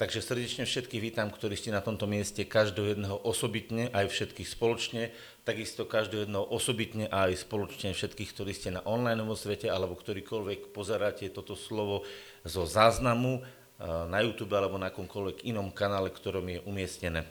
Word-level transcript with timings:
Takže 0.00 0.24
srdečne 0.24 0.64
všetkých 0.64 1.12
vítam, 1.12 1.28
ktorí 1.28 1.60
ste 1.60 1.76
na 1.76 1.84
tomto 1.84 2.08
mieste, 2.08 2.48
každého 2.48 2.96
jedného 2.96 3.20
osobitne, 3.20 3.92
aj 3.92 4.08
všetkých 4.08 4.48
spoločne, 4.48 5.12
takisto 5.44 5.84
každého 5.84 6.24
jedného 6.24 6.40
osobitne 6.48 7.04
a 7.12 7.28
aj 7.28 7.44
spoločne 7.44 7.92
všetkých, 7.92 8.32
ktorí 8.32 8.56
ste 8.56 8.72
na 8.72 8.80
online 8.88 9.20
svete, 9.36 9.68
alebo 9.68 9.92
ktorýkoľvek 10.00 10.72
pozeráte 10.72 11.28
toto 11.28 11.52
slovo 11.52 12.08
zo 12.48 12.64
záznamu 12.64 13.44
eh, 13.44 14.08
na 14.08 14.24
YouTube 14.24 14.56
alebo 14.56 14.80
na 14.80 14.88
akomkoľvek 14.88 15.44
inom 15.44 15.68
kanále, 15.68 16.08
ktorom 16.08 16.48
je 16.48 16.64
umiestnené. 16.64 17.28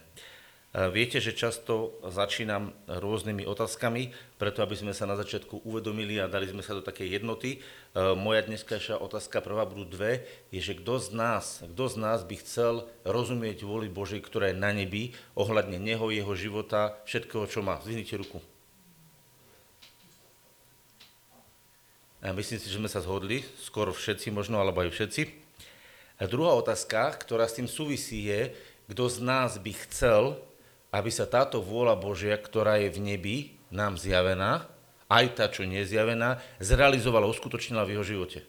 Viete, 0.70 1.17
že 1.17 1.33
často 1.33 1.97
začínam 2.05 2.70
rôznymi 2.85 3.41
otázkami, 3.41 4.13
preto 4.38 4.61
aby 4.61 4.77
sme 4.77 4.93
sa 4.93 5.09
na 5.09 5.17
začiatku 5.17 5.65
uvedomili 5.65 6.21
a 6.21 6.29
dali 6.29 6.45
sme 6.45 6.61
sa 6.61 6.77
do 6.77 6.85
takej 6.85 7.17
jednoty. 7.17 7.57
Moja 7.97 8.45
dneskajšia 8.45 9.02
otázka, 9.02 9.41
prvá 9.41 9.66
budú 9.66 9.89
dve, 9.89 10.29
je, 10.53 10.61
že 10.61 10.77
kto 10.77 11.02
z 11.02 11.17
nás, 11.17 11.66
kto 11.66 11.89
z 11.89 11.95
nás 11.97 12.21
by 12.21 12.35
chcel 12.38 12.85
rozumieť 13.02 13.66
vôli 13.66 13.89
Božej, 13.89 14.21
ktorá 14.21 14.53
je 14.53 14.61
na 14.61 14.70
nebi, 14.70 15.17
ohľadne 15.34 15.81
neho, 15.81 16.13
jeho 16.13 16.38
života, 16.38 17.02
všetkého, 17.09 17.49
čo 17.49 17.66
má. 17.66 17.81
Zvihnite 17.81 18.22
ruku. 18.22 18.38
A 22.22 22.30
myslím 22.30 22.61
si, 22.61 22.70
že 22.70 22.77
sme 22.77 22.94
sa 22.94 23.02
zhodli, 23.02 23.41
skoro 23.58 23.89
všetci 23.89 24.30
možno, 24.30 24.61
alebo 24.61 24.86
aj 24.86 24.94
všetci. 24.94 25.33
A 26.22 26.30
druhá 26.30 26.53
otázka, 26.53 27.09
ktorá 27.17 27.49
s 27.49 27.58
tým 27.58 27.66
súvisí, 27.66 28.30
je, 28.30 28.53
kto 28.86 29.09
z 29.09 29.17
nás 29.25 29.58
by 29.58 29.73
chcel 29.89 30.38
aby 30.89 31.09
sa 31.13 31.29
táto 31.29 31.61
vôľa 31.61 31.98
Božia, 31.98 32.35
ktorá 32.38 32.81
je 32.81 32.89
v 32.89 32.99
nebi, 32.99 33.38
nám 33.70 33.97
zjavená, 34.02 34.66
aj 35.09 35.25
tá, 35.38 35.45
čo 35.49 35.66
nie 35.66 35.81
je 35.85 35.97
zjavená, 35.97 36.41
zrealizovala, 36.61 37.30
uskutočnila 37.30 37.85
v 37.85 37.97
jeho 37.97 38.05
živote. 38.05 38.39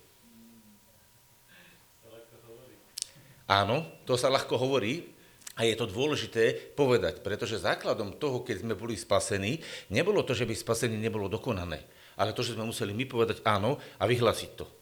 Áno, 3.50 3.82
to 4.06 4.14
sa 4.14 4.30
ľahko 4.30 4.54
hovorí 4.54 5.10
a 5.58 5.66
je 5.66 5.74
to 5.74 5.90
dôležité 5.90 6.72
povedať, 6.78 7.18
pretože 7.20 7.60
základom 7.60 8.14
toho, 8.14 8.46
keď 8.46 8.62
sme 8.62 8.78
boli 8.78 8.94
spasení, 8.94 9.58
nebolo 9.90 10.22
to, 10.22 10.32
že 10.32 10.46
by 10.46 10.54
spasenie 10.54 10.96
nebolo 10.96 11.26
dokonané, 11.26 11.82
ale 12.14 12.30
to, 12.30 12.46
že 12.46 12.54
sme 12.54 12.68
museli 12.68 12.94
my 12.94 13.04
povedať 13.10 13.42
áno 13.42 13.76
a 13.98 14.04
vyhlasiť 14.06 14.50
to. 14.54 14.79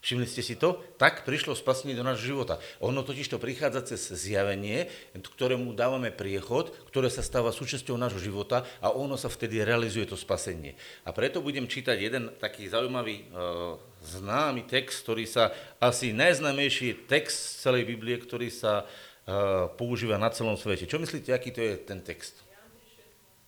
Všimli 0.00 0.24
ste 0.24 0.40
si 0.40 0.56
to? 0.56 0.80
Tak 0.96 1.28
prišlo 1.28 1.52
spasenie 1.52 1.92
do 1.92 2.00
nášho 2.00 2.32
života. 2.32 2.56
Ono 2.80 3.04
totiž 3.04 3.28
to 3.28 3.36
prichádza 3.36 3.84
cez 3.92 4.08
zjavenie, 4.16 4.88
ktorému 5.12 5.76
dávame 5.76 6.08
priechod, 6.08 6.72
ktoré 6.88 7.12
sa 7.12 7.20
stáva 7.20 7.52
súčasťou 7.52 8.00
nášho 8.00 8.16
života 8.16 8.64
a 8.80 8.96
ono 8.96 9.20
sa 9.20 9.28
vtedy 9.28 9.60
realizuje 9.60 10.08
to 10.08 10.16
spasenie. 10.16 10.72
A 11.04 11.12
preto 11.12 11.44
budem 11.44 11.68
čítať 11.68 12.00
jeden 12.00 12.32
taký 12.40 12.64
zaujímavý, 12.72 13.28
uh, 13.28 13.76
známy 14.00 14.64
text, 14.64 15.04
ktorý 15.04 15.28
sa, 15.28 15.52
asi 15.76 16.16
najznámejší 16.16 17.04
text 17.04 17.60
z 17.60 17.68
celej 17.68 17.84
Biblie, 17.84 18.16
ktorý 18.16 18.48
sa 18.48 18.88
uh, 18.88 19.68
používa 19.76 20.16
na 20.16 20.32
celom 20.32 20.56
svete. 20.56 20.88
Čo 20.88 20.96
myslíte, 20.96 21.28
aký 21.28 21.52
to 21.52 21.60
je 21.60 21.76
ten 21.76 22.00
text? 22.00 22.40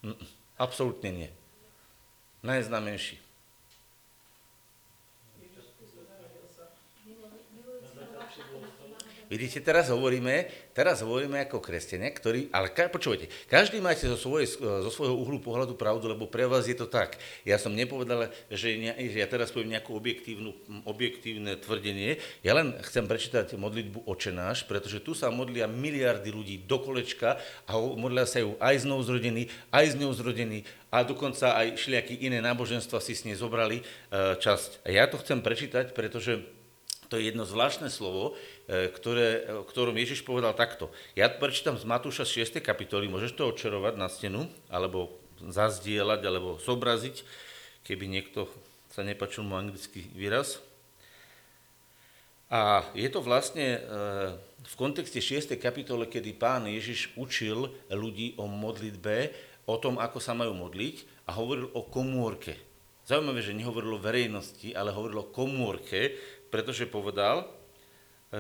Mm, 0.05 0.21
absolútne 0.61 1.11
nie. 1.17 1.31
Najznámejší. 2.45 3.22
Vidíte, 9.33 9.65
teraz 9.65 9.89
hovoríme, 9.89 10.45
teraz 10.77 11.01
hovoríme 11.01 11.41
ako 11.49 11.65
kresťania, 11.65 12.13
ktorí, 12.13 12.53
ale 12.53 12.69
ka, 12.69 12.93
počúvajte, 12.93 13.33
každý 13.49 13.81
máte 13.81 14.05
zo, 14.05 14.21
svoje, 14.21 14.61
zo 14.61 14.91
svojho 14.93 15.17
uhlu 15.17 15.41
pohľadu 15.41 15.73
pravdu, 15.73 16.05
lebo 16.05 16.29
pre 16.29 16.45
vás 16.45 16.69
je 16.69 16.77
to 16.77 16.85
tak. 16.85 17.17
Ja 17.41 17.57
som 17.57 17.73
nepovedal, 17.73 18.29
že, 18.53 18.77
ne, 18.77 18.93
že 18.93 19.25
ja 19.25 19.25
teraz 19.25 19.49
poviem 19.49 19.73
nejakú 19.73 19.97
objektívnu, 19.97 20.53
objektívne 20.85 21.57
tvrdenie, 21.57 22.21
ja 22.45 22.53
len 22.53 22.77
chcem 22.85 23.09
prečítať 23.09 23.57
modlitbu 23.57 24.05
Očenáš, 24.05 24.69
pretože 24.69 25.01
tu 25.01 25.17
sa 25.17 25.33
modlia 25.33 25.65
miliardy 25.65 26.29
ľudí 26.29 26.69
do 26.69 26.85
kolečka 26.85 27.41
a 27.65 27.73
modlia 27.81 28.29
sa 28.29 28.45
ju 28.45 28.61
aj 28.61 28.85
z 28.85 28.87
zrodení, 29.01 29.49
aj 29.73 29.97
z 29.97 30.13
zrodení, 30.13 30.61
a 30.93 31.09
dokonca 31.09 31.57
aj 31.57 31.81
všelijaké 31.81 32.21
iné 32.21 32.45
náboženstva 32.45 33.01
si 33.01 33.17
s 33.17 33.25
nej 33.25 33.41
zobrali 33.41 33.81
e, 33.81 33.85
časť. 34.37 34.85
A 34.85 34.93
ja 34.93 35.09
to 35.09 35.17
chcem 35.17 35.41
prečítať, 35.41 35.97
pretože 35.97 36.45
to 37.13 37.21
je 37.21 37.29
jedno 37.29 37.45
zvláštne 37.45 37.93
slovo, 37.93 38.33
ktoré, 38.71 39.51
o 39.53 39.67
ktorom 39.67 39.99
Ježiš 39.99 40.23
povedal 40.23 40.55
takto. 40.55 40.89
Ja 41.19 41.27
prečítam 41.29 41.75
z 41.75 41.85
Matúša 41.85 42.23
6. 42.23 42.63
kapitoly, 42.63 43.11
môžeš 43.11 43.35
to 43.35 43.51
odčerovať 43.51 43.95
na 43.99 44.07
stenu, 44.07 44.47
alebo 44.71 45.19
zazdieľať, 45.43 46.21
alebo 46.23 46.61
zobraziť, 46.63 47.27
keby 47.83 48.07
niekto 48.07 48.47
sa 48.93 49.03
nepačil 49.03 49.43
mu 49.43 49.59
anglický 49.59 50.07
výraz. 50.15 50.63
A 52.53 52.85
je 52.93 53.09
to 53.09 53.25
vlastne 53.25 53.81
e, 53.81 53.81
v 54.61 54.75
kontexte 54.77 55.25
6. 55.25 55.57
kapitole, 55.57 56.05
kedy 56.05 56.37
pán 56.37 56.69
Ježiš 56.69 57.17
učil 57.17 57.73
ľudí 57.89 58.37
o 58.37 58.45
modlitbe, 58.45 59.33
o 59.65 59.81
tom, 59.81 59.97
ako 59.97 60.21
sa 60.21 60.37
majú 60.37 60.53
modliť 60.53 61.27
a 61.27 61.33
hovoril 61.33 61.73
o 61.73 61.89
komórke. 61.89 62.61
Zaujímavé, 63.09 63.41
že 63.41 63.57
nehovoril 63.57 63.97
o 63.97 64.05
verejnosti, 64.05 64.69
ale 64.77 64.93
hovoril 64.93 65.25
o 65.25 65.31
komórke, 65.33 66.13
pretože 66.53 66.85
povedal, 66.85 67.49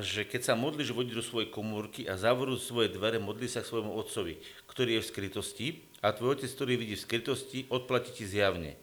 že 0.01 0.25
keď 0.25 0.41
sa 0.41 0.55
modlíš, 0.57 0.97
vodi 0.97 1.13
do 1.13 1.21
svojej 1.21 1.53
komórky 1.53 2.09
a 2.09 2.17
zavrú 2.17 2.57
svoje 2.57 2.89
dvere, 2.89 3.21
modli 3.21 3.45
sa 3.45 3.61
k 3.61 3.69
svojmu 3.69 3.93
otcovi, 3.93 4.41
ktorý 4.65 4.97
je 4.97 5.03
v 5.05 5.11
skrytosti 5.13 5.67
a 6.01 6.17
tvoj 6.17 6.41
otec, 6.41 6.49
ktorý 6.49 6.81
vidí 6.81 6.97
v 6.97 7.05
skrytosti, 7.05 7.69
odplatí 7.69 8.17
ti 8.17 8.25
zjavne. 8.25 8.81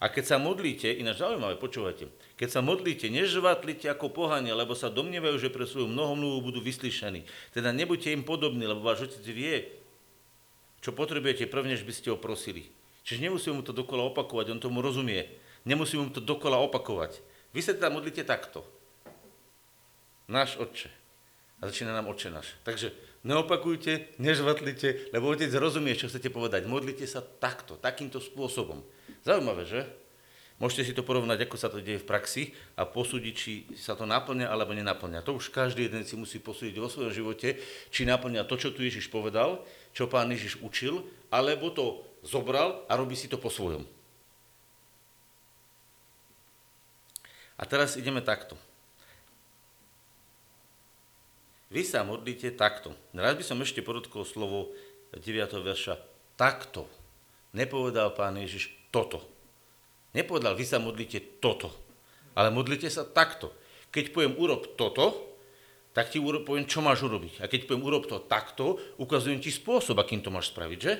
A 0.00 0.08
keď 0.08 0.24
sa 0.32 0.36
modlíte, 0.40 0.88
ináč 0.88 1.20
zaujímavé, 1.20 1.60
počúvajte, 1.60 2.08
keď 2.40 2.48
sa 2.48 2.64
modlíte, 2.64 3.12
nežvatlite 3.12 3.84
ako 3.92 4.08
pohania, 4.08 4.56
lebo 4.56 4.72
sa 4.72 4.88
domnievajú, 4.88 5.36
že 5.36 5.52
pre 5.52 5.68
svoju 5.68 5.92
mnohomluvu 5.92 6.40
budú 6.40 6.64
vyslyšaní. 6.64 7.28
Teda 7.52 7.68
nebuďte 7.68 8.16
im 8.16 8.24
podobní, 8.24 8.64
lebo 8.64 8.80
váš 8.80 9.12
otec 9.12 9.20
vie, 9.28 9.68
čo 10.80 10.96
potrebujete 10.96 11.52
prvne, 11.52 11.76
než 11.76 11.84
by 11.84 11.92
ste 11.92 12.08
ho 12.08 12.16
prosili. 12.16 12.72
Čiže 13.04 13.28
nemusíme 13.28 13.60
mu 13.60 13.60
to 13.60 13.76
dokola 13.76 14.08
opakovať, 14.08 14.56
on 14.56 14.60
tomu 14.64 14.80
rozumie. 14.80 15.28
Nemusíme 15.68 16.08
mu 16.08 16.10
to 16.16 16.24
dokola 16.24 16.56
opakovať. 16.64 17.20
Vy 17.52 17.60
sa 17.60 17.76
teda 17.76 17.92
modlíte 17.92 18.24
takto. 18.24 18.64
Náš 20.30 20.62
Otče. 20.62 20.88
A 21.60 21.68
začína 21.68 21.90
nám 21.90 22.06
Otče 22.06 22.30
náš. 22.30 22.54
Takže 22.62 22.94
neopakujte, 23.26 24.16
nežvatlite, 24.22 25.10
lebo 25.10 25.34
Otec 25.34 25.50
rozumie, 25.58 25.98
čo 25.98 26.06
chcete 26.06 26.30
povedať. 26.30 26.70
Modlite 26.70 27.04
sa 27.04 27.20
takto, 27.20 27.74
takýmto 27.74 28.22
spôsobom. 28.22 28.80
Zaujímavé, 29.26 29.66
že? 29.66 29.82
Môžete 30.60 30.92
si 30.92 30.92
to 30.92 31.00
porovnať, 31.00 31.48
ako 31.48 31.56
sa 31.56 31.72
to 31.72 31.80
deje 31.80 32.04
v 32.04 32.08
praxi 32.08 32.42
a 32.76 32.84
posúdiť, 32.84 33.34
či 33.34 33.52
sa 33.80 33.96
to 33.96 34.04
naplňa 34.04 34.44
alebo 34.44 34.76
nenaplňa. 34.76 35.24
To 35.24 35.40
už 35.40 35.48
každý 35.48 35.88
jeden 35.88 36.04
si 36.04 36.20
musí 36.20 36.36
posúdiť 36.36 36.76
vo 36.76 36.92
svojom 36.92 37.10
živote, 37.16 37.56
či 37.88 38.04
naplňa 38.04 38.44
to, 38.44 38.60
čo 38.60 38.68
tu 38.68 38.84
Ježiš 38.84 39.08
povedal, 39.08 39.64
čo 39.96 40.04
pán 40.04 40.28
Ježiš 40.28 40.60
učil, 40.60 41.00
alebo 41.32 41.72
to 41.72 42.04
zobral 42.20 42.84
a 42.86 42.92
robí 42.92 43.16
si 43.16 43.24
to 43.24 43.40
po 43.40 43.48
svojom. 43.48 43.88
A 47.56 47.64
teraz 47.64 47.96
ideme 47.96 48.20
takto. 48.20 48.56
Vy 51.70 51.86
sa 51.86 52.02
modlíte 52.02 52.50
takto. 52.58 52.90
Raz 53.14 53.38
by 53.38 53.44
som 53.46 53.62
ešte 53.62 53.78
podotkol 53.78 54.26
slovo 54.26 54.74
9. 55.14 55.22
verša. 55.62 56.02
Takto. 56.34 56.90
Nepovedal 57.54 58.10
pán 58.18 58.34
Ježiš 58.42 58.74
toto. 58.90 59.22
Nepovedal, 60.10 60.58
vy 60.58 60.66
sa 60.66 60.82
modlíte 60.82 61.38
toto. 61.38 61.70
Ale 62.34 62.50
modlite 62.50 62.90
sa 62.90 63.06
takto. 63.06 63.54
Keď 63.94 64.10
poviem 64.10 64.34
urob 64.34 64.74
toto, 64.74 65.30
tak 65.94 66.10
ti 66.10 66.18
poviem, 66.18 66.66
čo 66.66 66.82
máš 66.82 67.06
urobiť. 67.06 67.38
A 67.38 67.46
keď 67.46 67.70
poviem 67.70 67.86
urob 67.86 68.10
to 68.10 68.18
takto, 68.18 68.78
ukazujem 68.98 69.38
ti 69.38 69.54
spôsob, 69.54 69.94
akým 70.02 70.26
to 70.26 70.34
máš 70.34 70.50
spraviť, 70.50 70.78
že? 70.82 70.92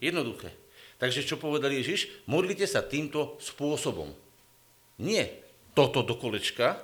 Jednoduché. 0.00 0.56
Takže 0.96 1.20
čo 1.20 1.36
povedal 1.36 1.68
Ježiš? 1.76 2.24
Modlite 2.24 2.64
sa 2.64 2.80
týmto 2.80 3.36
spôsobom. 3.44 4.16
Nie 5.04 5.44
toto 5.76 6.00
do 6.00 6.16
kolečka, 6.16 6.80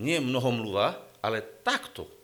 nie 0.00 0.16
mnohomluva, 0.16 0.96
ale 1.20 1.44
takto. 1.60 2.21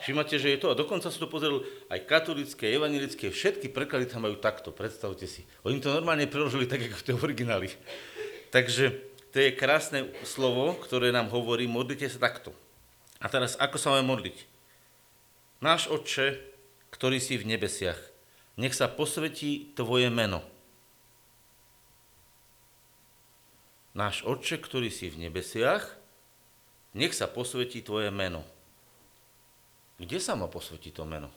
Všimáte, 0.00 0.40
že 0.40 0.56
je 0.56 0.60
to, 0.60 0.72
a 0.72 0.78
dokonca 0.78 1.12
sa 1.12 1.18
to 1.20 1.28
pozrel 1.28 1.60
aj 1.92 2.08
katolické, 2.08 2.72
evanilické, 2.72 3.28
všetky 3.28 3.68
preklady 3.68 4.08
tam 4.08 4.24
majú 4.24 4.40
takto, 4.40 4.72
predstavte 4.72 5.28
si. 5.28 5.44
Oni 5.62 5.76
to 5.76 5.92
normálne 5.92 6.24
preložili 6.24 6.64
tak, 6.64 6.80
ako 6.80 6.96
v 6.96 7.06
tej 7.06 7.14
origináli. 7.20 7.68
Takže 8.48 8.96
to 9.30 9.36
je 9.38 9.52
krásne 9.52 10.08
slovo, 10.24 10.72
ktoré 10.80 11.12
nám 11.12 11.28
hovorí, 11.28 11.68
modlite 11.68 12.08
sa 12.08 12.16
takto. 12.16 12.56
A 13.20 13.28
teraz, 13.28 13.60
ako 13.60 13.76
sa 13.76 13.92
máme 13.92 14.08
modliť? 14.08 14.36
Náš 15.60 15.92
Otče, 15.92 16.40
ktorý 16.88 17.20
si 17.20 17.36
v 17.36 17.52
nebesiach, 17.52 18.00
nech 18.56 18.72
sa 18.72 18.88
posvetí 18.88 19.76
Tvoje 19.76 20.08
meno 20.08 20.40
náš 23.94 24.22
Otče, 24.22 24.62
ktorý 24.62 24.88
si 24.90 25.10
v 25.10 25.28
nebesiach, 25.28 25.98
nech 26.94 27.14
sa 27.14 27.26
posvetí 27.26 27.82
Tvoje 27.82 28.10
meno. 28.14 28.46
Kde 30.00 30.16
sa 30.16 30.32
má 30.32 30.48
posvetiť 30.48 30.96
to 30.96 31.04
meno? 31.04 31.28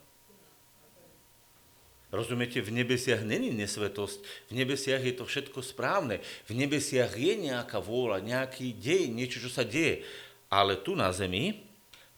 Rozumiete, 2.13 2.61
v 2.61 2.71
nebesiach 2.71 3.25
není 3.25 3.49
nesvetosť, 3.51 4.47
v 4.47 4.51
nebesiach 4.53 5.01
je 5.01 5.17
to 5.17 5.25
všetko 5.25 5.65
správne, 5.65 6.21
v 6.45 6.51
nebesiach 6.53 7.11
je 7.17 7.33
nejaká 7.49 7.81
vôľa, 7.81 8.21
nejaký 8.21 8.77
dej, 8.77 9.09
niečo, 9.09 9.41
čo 9.41 9.49
sa 9.49 9.65
deje. 9.65 10.05
Ale 10.47 10.77
tu 10.77 10.93
na 10.93 11.09
zemi, 11.09 11.65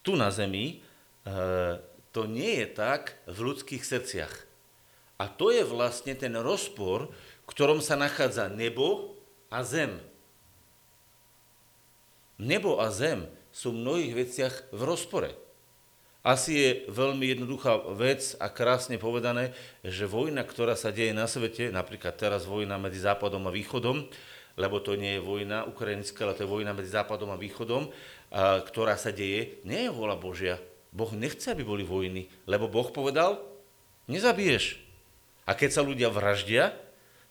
tu 0.03 0.19
na 0.19 0.29
zemi 0.29 0.83
to 2.13 2.21
nie 2.27 2.61
je 2.61 2.67
tak 2.69 3.17
v 3.25 3.39
ľudských 3.39 3.81
srdciach. 3.81 4.33
A 5.15 5.31
to 5.31 5.49
je 5.49 5.63
vlastne 5.63 6.11
ten 6.13 6.35
rozpor, 6.35 7.09
v 7.09 7.49
ktorom 7.49 7.79
sa 7.79 7.95
nachádza 7.95 8.51
nebo 8.51 9.15
a 9.47 9.63
zem. 9.63 9.95
Nebo 12.35 12.83
a 12.83 12.91
zem 12.91 13.31
sú 13.55 13.71
v 13.71 13.79
mnohých 13.79 14.13
veciach 14.13 14.55
v 14.75 14.81
rozpore. 14.83 15.31
Asi 16.25 16.57
je 16.57 16.69
veľmi 16.89 17.37
jednoduchá 17.37 17.85
vec 17.93 18.33
a 18.41 18.49
krásne 18.49 18.97
povedané, 18.97 19.53
že 19.85 20.09
vojna, 20.09 20.41
ktorá 20.41 20.73
sa 20.73 20.89
deje 20.89 21.13
na 21.13 21.29
svete, 21.29 21.69
napríklad 21.69 22.17
teraz 22.17 22.49
vojna 22.49 22.81
medzi 22.81 22.97
Západom 22.97 23.45
a 23.45 23.53
Východom, 23.53 24.09
lebo 24.57 24.81
to 24.81 24.97
nie 24.97 25.21
je 25.21 25.21
vojna 25.21 25.69
ukrajinská, 25.69 26.25
ale 26.25 26.33
to 26.33 26.49
je 26.49 26.49
vojna 26.49 26.73
medzi 26.73 26.89
Západom 26.89 27.29
a 27.29 27.37
Východom, 27.37 27.93
a, 28.33 28.57
ktorá 28.65 28.97
sa 28.97 29.13
deje, 29.13 29.61
nie 29.69 29.85
je 29.85 29.93
vola 29.93 30.17
Božia. 30.17 30.57
Boh 30.89 31.13
nechce, 31.13 31.45
aby 31.53 31.61
boli 31.61 31.85
vojny, 31.85 32.25
lebo 32.49 32.65
Boh 32.65 32.89
povedal, 32.89 33.45
nezabiješ. 34.09 34.81
A 35.45 35.53
keď 35.53 35.77
sa 35.77 35.85
ľudia 35.85 36.09
vraždia, 36.09 36.73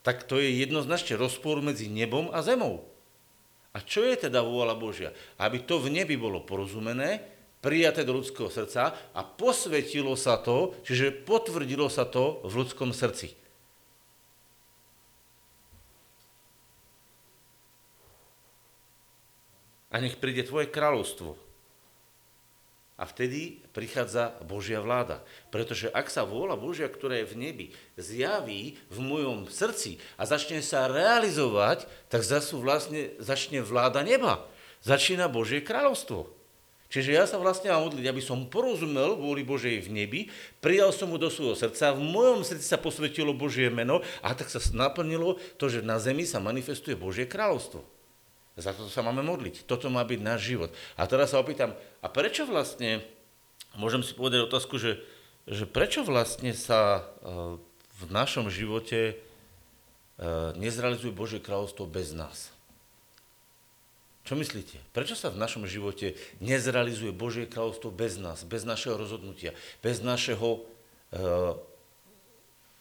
tak 0.06 0.23
to 0.23 0.38
je 0.38 0.62
jednoznačne 0.62 1.19
rozpor 1.19 1.58
medzi 1.58 1.91
nebom 1.91 2.31
a 2.31 2.46
zemou. 2.46 2.87
A 3.75 3.82
čo 3.82 4.06
je 4.06 4.14
teda 4.14 4.38
vôľa 4.46 4.79
Božia? 4.79 5.11
Aby 5.35 5.67
to 5.67 5.82
v 5.82 5.91
nebi 5.91 6.14
bolo 6.14 6.46
porozumené, 6.46 7.34
prijaté 7.65 8.05
do 8.05 8.21
ľudského 8.21 8.53
srdca 8.53 8.93
a 9.17 9.21
posvetilo 9.25 10.13
sa 10.21 10.37
to, 10.37 10.77
čiže 10.85 11.25
potvrdilo 11.25 11.89
sa 11.89 12.05
to 12.05 12.45
v 12.45 12.61
ľudskom 12.61 12.93
srdci. 12.93 13.33
A 19.89 20.03
nech 20.03 20.21
príde 20.21 20.45
tvoje 20.45 20.69
kráľovstvo. 20.69 21.41
A 22.95 23.07
vtedy 23.11 23.63
prichádza 23.75 24.39
Božia 24.47 24.79
vláda. 24.79 25.23
Pretože 25.51 25.91
ak 25.91 26.07
sa 26.11 26.23
vôľa 26.23 26.59
Božia, 26.59 26.87
ktorá 26.87 27.23
je 27.23 27.31
v 27.31 27.39
nebi, 27.39 27.67
zjaví 27.99 28.79
v 28.91 28.99
mojom 29.03 29.51
srdci 29.51 29.99
a 30.15 30.27
začne 30.27 30.63
sa 30.63 30.91
realizovať, 30.91 31.91
tak 32.11 32.23
zase 32.23 32.55
vlastne 32.55 33.15
začne 33.19 33.63
vláda 33.67 34.03
neba. 34.07 34.47
Začína 34.83 35.27
Božie 35.31 35.63
kráľovstvo. 35.63 36.44
Čiže 36.94 37.11
ja 37.11 37.26
sa 37.26 37.43
vlastne 37.43 37.75
mám 37.75 37.91
modliť, 37.91 38.06
aby 38.06 38.23
som 38.23 38.46
porozumel 38.46 39.19
vôli 39.19 39.43
Božej 39.43 39.82
v 39.82 39.91
nebi, 39.91 40.20
prijal 40.62 40.94
som 40.94 41.11
mu 41.11 41.19
do 41.19 41.26
svojho 41.26 41.58
srdca, 41.58 41.91
v 41.91 42.06
mojom 42.06 42.46
srdci 42.46 42.62
sa 42.62 42.79
posvetilo 42.79 43.35
Božie 43.35 43.67
meno 43.67 43.99
a 44.23 44.31
tak 44.31 44.46
sa 44.46 44.62
naplnilo 44.70 45.43
to, 45.58 45.67
že 45.67 45.82
na 45.82 45.99
zemi 45.99 46.23
sa 46.23 46.38
manifestuje 46.38 46.94
Božie 46.94 47.26
kráľovstvo. 47.26 47.82
Za 48.55 48.70
to 48.79 48.87
sa 48.87 49.02
máme 49.02 49.26
modliť. 49.26 49.67
Toto 49.67 49.91
má 49.91 50.06
byť 50.06 50.20
náš 50.23 50.46
život. 50.46 50.70
A 50.94 51.11
teraz 51.11 51.35
sa 51.35 51.43
opýtam, 51.43 51.75
a 51.99 52.06
prečo 52.06 52.46
vlastne, 52.46 53.02
môžem 53.75 54.06
si 54.06 54.14
povedať 54.14 54.46
otázku, 54.46 54.79
že, 54.79 55.02
že 55.50 55.67
prečo 55.67 56.06
vlastne 56.06 56.55
sa 56.55 57.02
uh, 57.02 57.58
v 57.99 58.02
našom 58.14 58.46
živote 58.55 59.19
uh, 59.19 60.55
nezrealizuje 60.55 61.11
Božie 61.11 61.43
kráľovstvo 61.43 61.91
bez 61.91 62.14
nás? 62.14 62.54
Čo 64.25 64.41
myslíte? 64.41 64.81
Prečo 64.97 65.12
sa 65.12 65.29
v 65.29 65.37
našom 65.37 65.69
živote 65.69 66.17
nezrealizuje 66.41 67.12
Božie 67.12 67.44
kráľovstvo 67.44 67.93
bez 67.93 68.17
nás, 68.17 68.41
bez 68.49 68.65
našeho 68.65 68.97
rozhodnutia, 68.97 69.53
bez 69.85 70.00
našeho 70.00 70.65
uh, 70.65 71.53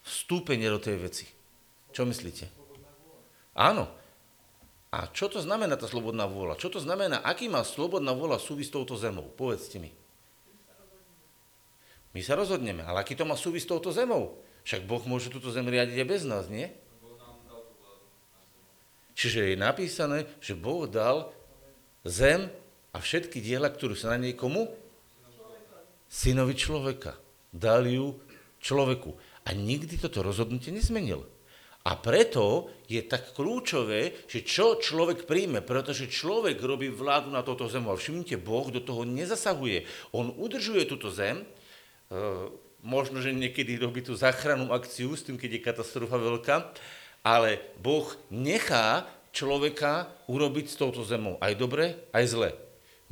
vstúpenia 0.08 0.72
do 0.72 0.80
tej 0.80 1.04
veci? 1.04 1.28
Čo 1.92 2.08
myslíte? 2.08 2.48
Áno. 3.60 3.92
A 4.94 5.10
čo 5.12 5.28
to 5.28 5.44
znamená 5.44 5.76
tá 5.76 5.90
slobodná 5.90 6.30
vôľa? 6.30 6.56
Čo 6.56 6.78
to 6.78 6.80
znamená, 6.80 7.20
aký 7.26 7.52
má 7.52 7.66
slobodná 7.68 8.16
vôľa 8.16 8.40
súvis 8.40 8.72
s 8.72 8.74
touto 8.74 8.96
zemou? 8.96 9.28
Povedzte 9.36 9.84
mi. 9.84 9.92
My 12.14 12.22
sa 12.22 12.38
rozhodneme, 12.38 12.86
ale 12.86 13.02
aký 13.02 13.18
to 13.18 13.26
má 13.26 13.34
súvis 13.34 13.66
s 13.66 13.70
touto 13.74 13.90
zemou? 13.90 14.38
Však 14.64 14.86
Boh 14.86 15.02
môže 15.10 15.34
túto 15.34 15.50
zem 15.50 15.66
riadiť 15.66 15.98
aj 15.98 16.08
bez 16.08 16.24
nás, 16.24 16.46
nie? 16.48 16.70
Čiže 19.24 19.56
je 19.56 19.64
napísané, 19.64 20.28
že 20.44 20.52
Boh 20.52 20.84
dal 20.84 21.32
zem 22.04 22.52
a 22.92 23.00
všetky 23.00 23.40
diela, 23.40 23.72
ktoré 23.72 23.96
sa 23.96 24.12
na 24.12 24.28
nej 24.28 24.36
komu? 24.36 24.68
Synovi 26.12 26.60
človeka. 26.60 27.16
Dal 27.48 27.88
ju 27.88 28.20
človeku. 28.60 29.16
A 29.48 29.56
nikdy 29.56 29.96
toto 29.96 30.28
rozhodnutie 30.28 30.76
nezmenil. 30.76 31.24
A 31.88 31.96
preto 31.96 32.68
je 32.92 33.00
tak 33.00 33.32
kľúčové, 33.32 34.28
že 34.28 34.44
čo 34.44 34.76
človek 34.84 35.24
príjme, 35.24 35.64
pretože 35.64 36.12
človek 36.12 36.60
robí 36.60 36.92
vládu 36.92 37.32
na 37.32 37.48
toto 37.48 37.72
zemu. 37.72 37.96
A 37.96 38.00
všimnite, 38.00 38.36
Boh 38.44 38.68
do 38.76 38.84
toho 38.84 39.08
nezasahuje. 39.08 39.88
On 40.12 40.36
udržuje 40.36 40.84
túto 40.84 41.08
zem, 41.08 41.44
e, 41.44 41.46
možno, 42.84 43.24
že 43.24 43.32
niekedy 43.32 43.80
robí 43.80 44.04
tú 44.04 44.20
záchrannú 44.20 44.76
akciu 44.76 45.16
s 45.16 45.24
tým, 45.24 45.40
keď 45.40 45.50
je 45.56 45.68
katastrofa 45.72 46.20
veľká, 46.20 46.56
ale 47.24 47.64
Boh 47.80 48.06
nechá 48.28 49.08
človeka 49.32 50.12
urobiť 50.30 50.66
s 50.70 50.76
touto 50.78 51.02
zemou 51.02 51.40
aj 51.42 51.54
dobre, 51.58 51.98
aj 52.14 52.26
zle. 52.30 52.52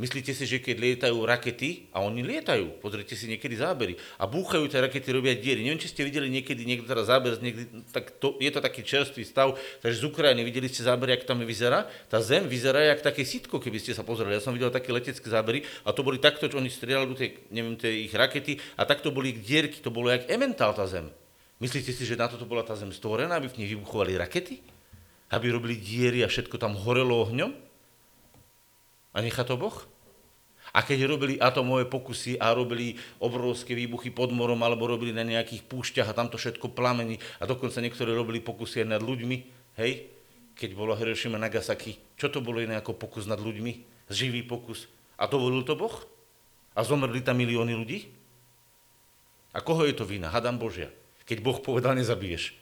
Myslíte 0.01 0.33
si, 0.33 0.49
že 0.49 0.57
keď 0.57 0.81
lietajú 0.81 1.17
rakety, 1.29 1.91
a 1.93 2.01
oni 2.01 2.25
lietajú, 2.25 2.81
pozrite 2.81 3.13
si 3.13 3.29
niekedy 3.29 3.59
zábery, 3.59 3.93
a 4.17 4.25
búchajú 4.25 4.65
tie 4.65 4.81
rakety, 4.81 5.13
robia 5.13 5.37
diery. 5.37 5.61
Neviem, 5.61 5.77
či 5.77 5.93
ste 5.93 6.01
videli 6.01 6.25
niekedy 6.25 6.65
niekto 6.65 6.89
teraz 6.89 7.05
záber, 7.05 7.37
niekedy, 7.37 7.85
tak 7.93 8.17
to, 8.17 8.33
je 8.41 8.49
to 8.49 8.65
taký 8.65 8.81
čerstvý 8.81 9.21
stav, 9.21 9.53
takže 9.83 10.01
z 10.01 10.07
Ukrajiny 10.09 10.41
videli 10.41 10.73
ste 10.73 10.81
zábery, 10.81 11.13
ako 11.19 11.29
tam 11.29 11.45
vyzerá. 11.45 11.85
Tá 12.09 12.17
zem 12.17 12.49
vyzerá 12.49 12.81
jak 12.81 13.05
také 13.05 13.21
sitko, 13.21 13.61
keby 13.61 13.77
ste 13.77 13.93
sa 13.93 14.01
pozreli. 14.01 14.33
Ja 14.33 14.41
som 14.41 14.57
videl 14.57 14.73
také 14.73 14.89
letecké 14.89 15.27
zábery 15.29 15.61
a 15.85 15.93
to 15.93 16.01
boli 16.01 16.17
takto, 16.17 16.49
čo 16.49 16.57
oni 16.57 16.73
strieľali 16.73 17.05
do 17.05 17.17
neviem, 17.53 17.77
tej 17.77 18.09
ich 18.09 18.13
rakety 18.15 18.57
a 18.81 18.89
takto 18.89 19.13
boli 19.13 19.37
dierky, 19.37 19.85
to 19.85 19.93
bolo 19.93 20.09
jak 20.09 20.25
ementál 20.33 20.73
tá 20.73 20.89
zem. 20.89 21.13
Myslíte 21.61 21.93
si, 21.93 22.03
že 22.03 22.17
na 22.17 22.25
toto 22.25 22.49
bola 22.49 22.65
tá 22.65 22.73
zem 22.73 22.89
stvorená, 22.89 23.37
aby 23.37 23.45
v 23.47 23.61
nej 23.61 23.69
vybuchovali 23.77 24.17
rakety? 24.17 24.59
aby 25.31 25.47
robili 25.47 25.79
diery 25.79 26.21
a 26.21 26.27
všetko 26.27 26.59
tam 26.59 26.75
horelo 26.75 27.23
ohňom? 27.23 27.51
A 29.15 29.17
nechá 29.23 29.47
to 29.47 29.55
Boh? 29.55 29.87
A 30.71 30.83
keď 30.87 31.03
robili 31.07 31.35
atomové 31.35 31.83
pokusy 31.83 32.39
a 32.39 32.55
robili 32.55 32.95
obrovské 33.19 33.75
výbuchy 33.75 34.07
pod 34.11 34.31
morom 34.31 34.59
alebo 34.63 34.87
robili 34.87 35.11
na 35.11 35.27
nejakých 35.27 35.67
púšťach 35.67 36.07
a 36.11 36.15
tam 36.15 36.31
to 36.31 36.39
všetko 36.39 36.71
plamení 36.71 37.19
a 37.39 37.47
dokonca 37.47 37.83
niektorí 37.83 38.15
robili 38.15 38.39
pokusy 38.39 38.87
aj 38.87 38.87
nad 38.87 39.03
ľuďmi, 39.03 39.37
hej, 39.83 40.07
keď 40.55 40.69
bolo 40.75 40.95
Hiroshima 40.95 41.35
Nagasaki, 41.35 41.99
čo 42.15 42.31
to 42.31 42.39
bolo 42.39 42.63
iné 42.63 42.79
ako 42.79 42.95
pokus 42.95 43.27
nad 43.27 43.39
ľuďmi? 43.39 44.05
Živý 44.07 44.47
pokus. 44.47 44.87
A 45.19 45.27
dovolil 45.27 45.63
to 45.67 45.75
Boh? 45.75 45.95
A 46.71 46.87
zomrli 46.87 47.19
tam 47.19 47.35
milióny 47.39 47.75
ľudí? 47.75 47.99
A 49.51 49.59
koho 49.59 49.83
je 49.83 49.91
to 49.91 50.07
vina? 50.07 50.31
Hadam 50.31 50.55
Božia. 50.55 50.87
Keď 51.31 51.39
Boh 51.39 51.63
povedal, 51.63 51.95
nezabiješ. 51.95 52.59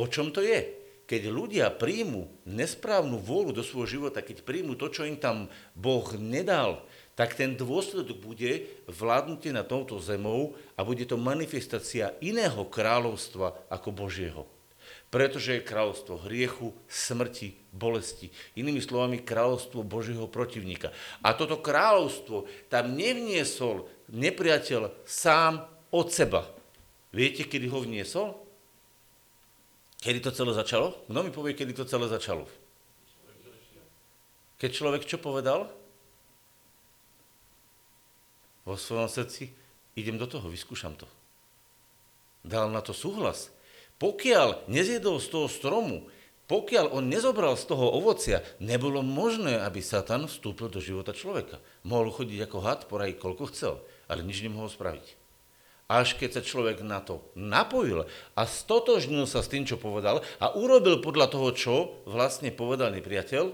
O 0.00 0.08
čom 0.08 0.32
to 0.32 0.40
je? 0.40 0.86
keď 1.06 1.30
ľudia 1.30 1.66
príjmu 1.70 2.26
nesprávnu 2.50 3.22
vôľu 3.22 3.54
do 3.54 3.62
svojho 3.62 3.98
života, 3.98 4.26
keď 4.26 4.42
príjmu 4.42 4.74
to, 4.74 4.90
čo 4.90 5.06
im 5.06 5.14
tam 5.14 5.46
Boh 5.78 6.02
nedal, 6.18 6.82
tak 7.14 7.38
ten 7.38 7.54
dôsledok 7.54 8.18
bude 8.20 8.66
vládnutie 8.90 9.54
na 9.54 9.62
touto 9.62 10.02
zemou 10.02 10.58
a 10.74 10.82
bude 10.82 11.06
to 11.06 11.16
manifestácia 11.16 12.12
iného 12.18 12.66
kráľovstva 12.66 13.70
ako 13.70 13.88
Božieho. 13.94 14.44
Pretože 15.06 15.56
je 15.56 15.66
kráľovstvo 15.66 16.26
hriechu, 16.26 16.74
smrti, 16.90 17.54
bolesti. 17.70 18.28
Inými 18.58 18.82
slovami, 18.82 19.22
kráľovstvo 19.22 19.86
Božieho 19.86 20.26
protivníka. 20.26 20.90
A 21.22 21.32
toto 21.38 21.62
kráľovstvo 21.62 22.50
tam 22.66 22.98
nevniesol 22.98 23.86
nepriateľ 24.10 25.06
sám 25.06 25.62
od 25.94 26.10
seba. 26.10 26.42
Viete, 27.14 27.46
kedy 27.46 27.70
ho 27.70 27.78
vniesol? 27.82 28.34
Kedy 30.02 30.22
to 30.22 30.30
celé 30.34 30.52
začalo? 30.54 30.94
Kto 31.06 31.20
mi 31.22 31.32
povie, 31.32 31.56
kedy 31.56 31.72
to 31.72 31.84
celé 31.86 32.06
začalo? 32.10 32.46
Keď 34.56 34.70
človek 34.72 35.02
čo 35.04 35.20
povedal? 35.20 35.68
Vo 38.66 38.74
svojom 38.74 39.06
srdci, 39.06 39.52
idem 39.94 40.18
do 40.18 40.26
toho, 40.26 40.50
vyskúšam 40.50 40.96
to. 40.98 41.06
Dal 42.42 42.70
na 42.70 42.82
to 42.82 42.90
súhlas. 42.90 43.50
Pokiaľ 43.96 44.68
nezjedol 44.68 45.22
z 45.22 45.28
toho 45.30 45.46
stromu, 45.48 46.06
pokiaľ 46.46 46.94
on 46.94 47.10
nezobral 47.10 47.58
z 47.58 47.66
toho 47.66 47.90
ovocia, 47.90 48.42
nebolo 48.62 49.02
možné, 49.02 49.58
aby 49.58 49.82
Satan 49.82 50.30
vstúpil 50.30 50.70
do 50.70 50.78
života 50.78 51.10
človeka. 51.10 51.58
Mohol 51.82 52.14
chodiť 52.14 52.38
ako 52.46 52.58
had, 52.62 52.80
poraj 52.86 53.18
koľko 53.18 53.50
chcel, 53.50 53.74
ale 54.06 54.22
nič 54.22 54.46
nemohol 54.46 54.70
spraviť 54.70 55.25
až 55.86 56.18
keď 56.18 56.38
sa 56.38 56.42
človek 56.42 56.82
na 56.82 56.98
to 56.98 57.22
napojil 57.38 58.10
a 58.34 58.42
stotožnil 58.42 59.22
sa 59.30 59.42
s 59.42 59.50
tým, 59.50 59.62
čo 59.62 59.78
povedal 59.78 60.18
a 60.42 60.46
urobil 60.58 60.98
podľa 60.98 61.30
toho, 61.30 61.48
čo 61.54 61.74
vlastne 62.10 62.50
povedal 62.50 62.90
nepriateľ, 62.90 63.44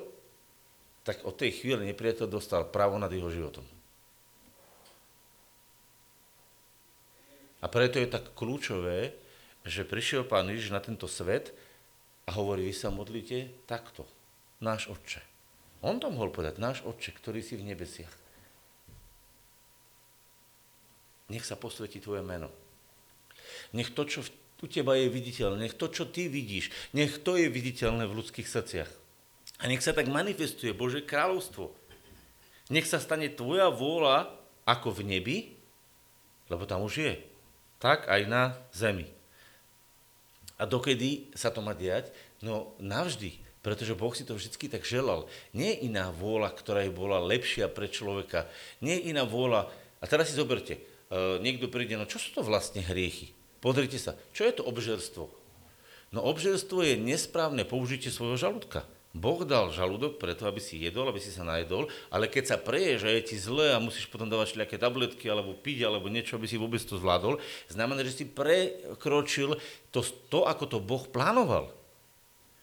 tak 1.05 1.29
od 1.29 1.35
tej 1.37 1.61
chvíle 1.61 1.85
nepriateľ 1.85 2.27
dostal 2.31 2.65
právo 2.65 2.97
nad 2.97 3.13
jeho 3.13 3.29
životom. 3.29 3.65
A 7.63 7.71
preto 7.71 8.03
je 8.03 8.11
tak 8.11 8.35
kľúčové, 8.35 9.15
že 9.63 9.87
prišiel 9.87 10.27
Pán 10.27 10.51
Ježiš 10.51 10.75
na 10.75 10.83
tento 10.83 11.07
svet 11.07 11.55
a 12.27 12.35
hovorí, 12.35 12.67
vy 12.67 12.75
sa 12.75 12.91
modlíte 12.91 13.67
takto, 13.71 14.03
náš 14.59 14.91
Otče. 14.91 15.23
On 15.83 15.99
to 16.03 16.11
mohol 16.11 16.35
povedať, 16.35 16.59
náš 16.59 16.83
Otče, 16.83 17.15
ktorý 17.15 17.39
si 17.39 17.55
v 17.55 17.71
nebesiach. 17.71 18.22
Nech 21.33 21.49
sa 21.49 21.57
posvetí 21.57 21.97
tvoje 22.05 22.21
meno. 22.21 22.53
Nech 23.73 23.89
to, 23.97 24.05
čo 24.05 24.21
u 24.63 24.67
teba 24.71 24.95
je 24.95 25.11
viditeľné, 25.11 25.67
nech 25.67 25.75
to, 25.75 25.91
čo 25.91 26.07
ty 26.07 26.31
vidíš, 26.31 26.71
nech 26.95 27.19
to 27.25 27.35
je 27.35 27.51
viditeľné 27.51 28.07
v 28.07 28.17
ľudských 28.21 28.47
srdciach. 28.47 28.91
A 29.59 29.67
nech 29.67 29.83
sa 29.83 29.91
tak 29.97 30.07
manifestuje 30.07 30.71
Bože 30.71 31.03
kráľovstvo. 31.03 31.75
Nech 32.71 32.87
sa 32.87 33.03
stane 33.03 33.27
tvoja 33.33 33.73
vôľa 33.75 34.31
ako 34.63 34.95
v 34.95 35.01
nebi, 35.03 35.37
lebo 36.47 36.63
tam 36.69 36.87
už 36.87 36.95
je, 37.03 37.13
tak 37.83 38.07
aj 38.07 38.23
na 38.31 38.55
zemi. 38.71 39.11
A 40.61 40.69
dokedy 40.69 41.35
sa 41.35 41.51
to 41.51 41.59
má 41.59 41.75
diať? 41.75 42.15
No 42.39 42.79
navždy, 42.79 43.35
pretože 43.67 43.99
Boh 43.99 44.15
si 44.15 44.23
to 44.23 44.39
vždy 44.39 44.71
tak 44.71 44.87
želal. 44.87 45.27
Nie 45.51 45.75
je 45.75 45.91
iná 45.91 46.15
vôľa, 46.15 46.55
ktorá 46.55 46.87
je 46.87 46.95
bola 46.95 47.19
lepšia 47.19 47.67
pre 47.67 47.91
človeka. 47.91 48.47
Nie 48.79 49.03
je 49.03 49.11
iná 49.11 49.27
vôľa. 49.27 49.71
A 49.99 50.05
teraz 50.07 50.31
si 50.31 50.39
zoberte, 50.39 50.83
niekto 51.45 51.69
príde, 51.69 52.01
no 52.01 52.09
čo 52.09 52.17
sú 52.17 52.33
to 52.33 52.41
vlastne 52.41 52.81
hriechy? 52.81 53.37
Pozrite 53.61 54.01
sa, 54.01 54.17
čo 54.33 54.49
je 54.49 54.53
to 54.57 54.67
obžerstvo? 54.67 55.25
No 56.13 56.21
obžerstvo 56.29 56.85
je 56.85 57.01
nesprávne 57.01 57.65
použitie 57.65 58.13
svojho 58.13 58.37
žalúdka. 58.37 58.85
Boh 59.13 59.45
dal 59.45 59.69
žalúdok 59.69 60.17
preto, 60.17 60.49
aby 60.49 60.57
si 60.57 60.81
jedol, 60.81 61.05
aby 61.05 61.21
si 61.21 61.29
sa 61.29 61.45
najedol, 61.45 61.85
ale 62.09 62.33
keď 62.33 62.45
sa 62.49 62.57
preješ 62.57 63.05
a 63.05 63.13
je 63.13 63.21
ti 63.29 63.37
zle 63.37 63.77
a 63.77 63.81
musíš 63.81 64.09
potom 64.09 64.25
dávať 64.25 64.57
všelijaké 64.57 64.81
tabletky 64.81 65.29
alebo 65.29 65.53
piť 65.53 65.85
alebo 65.85 66.09
niečo, 66.09 66.41
aby 66.41 66.49
si 66.49 66.57
vôbec 66.57 66.81
to 66.81 66.97
zvládol, 66.97 67.37
znamená, 67.69 68.01
že 68.09 68.17
si 68.17 68.25
prekročil 68.25 69.61
to, 69.93 70.01
to 70.33 70.49
ako 70.49 70.65
to 70.65 70.79
Boh 70.81 71.05
plánoval. 71.13 71.69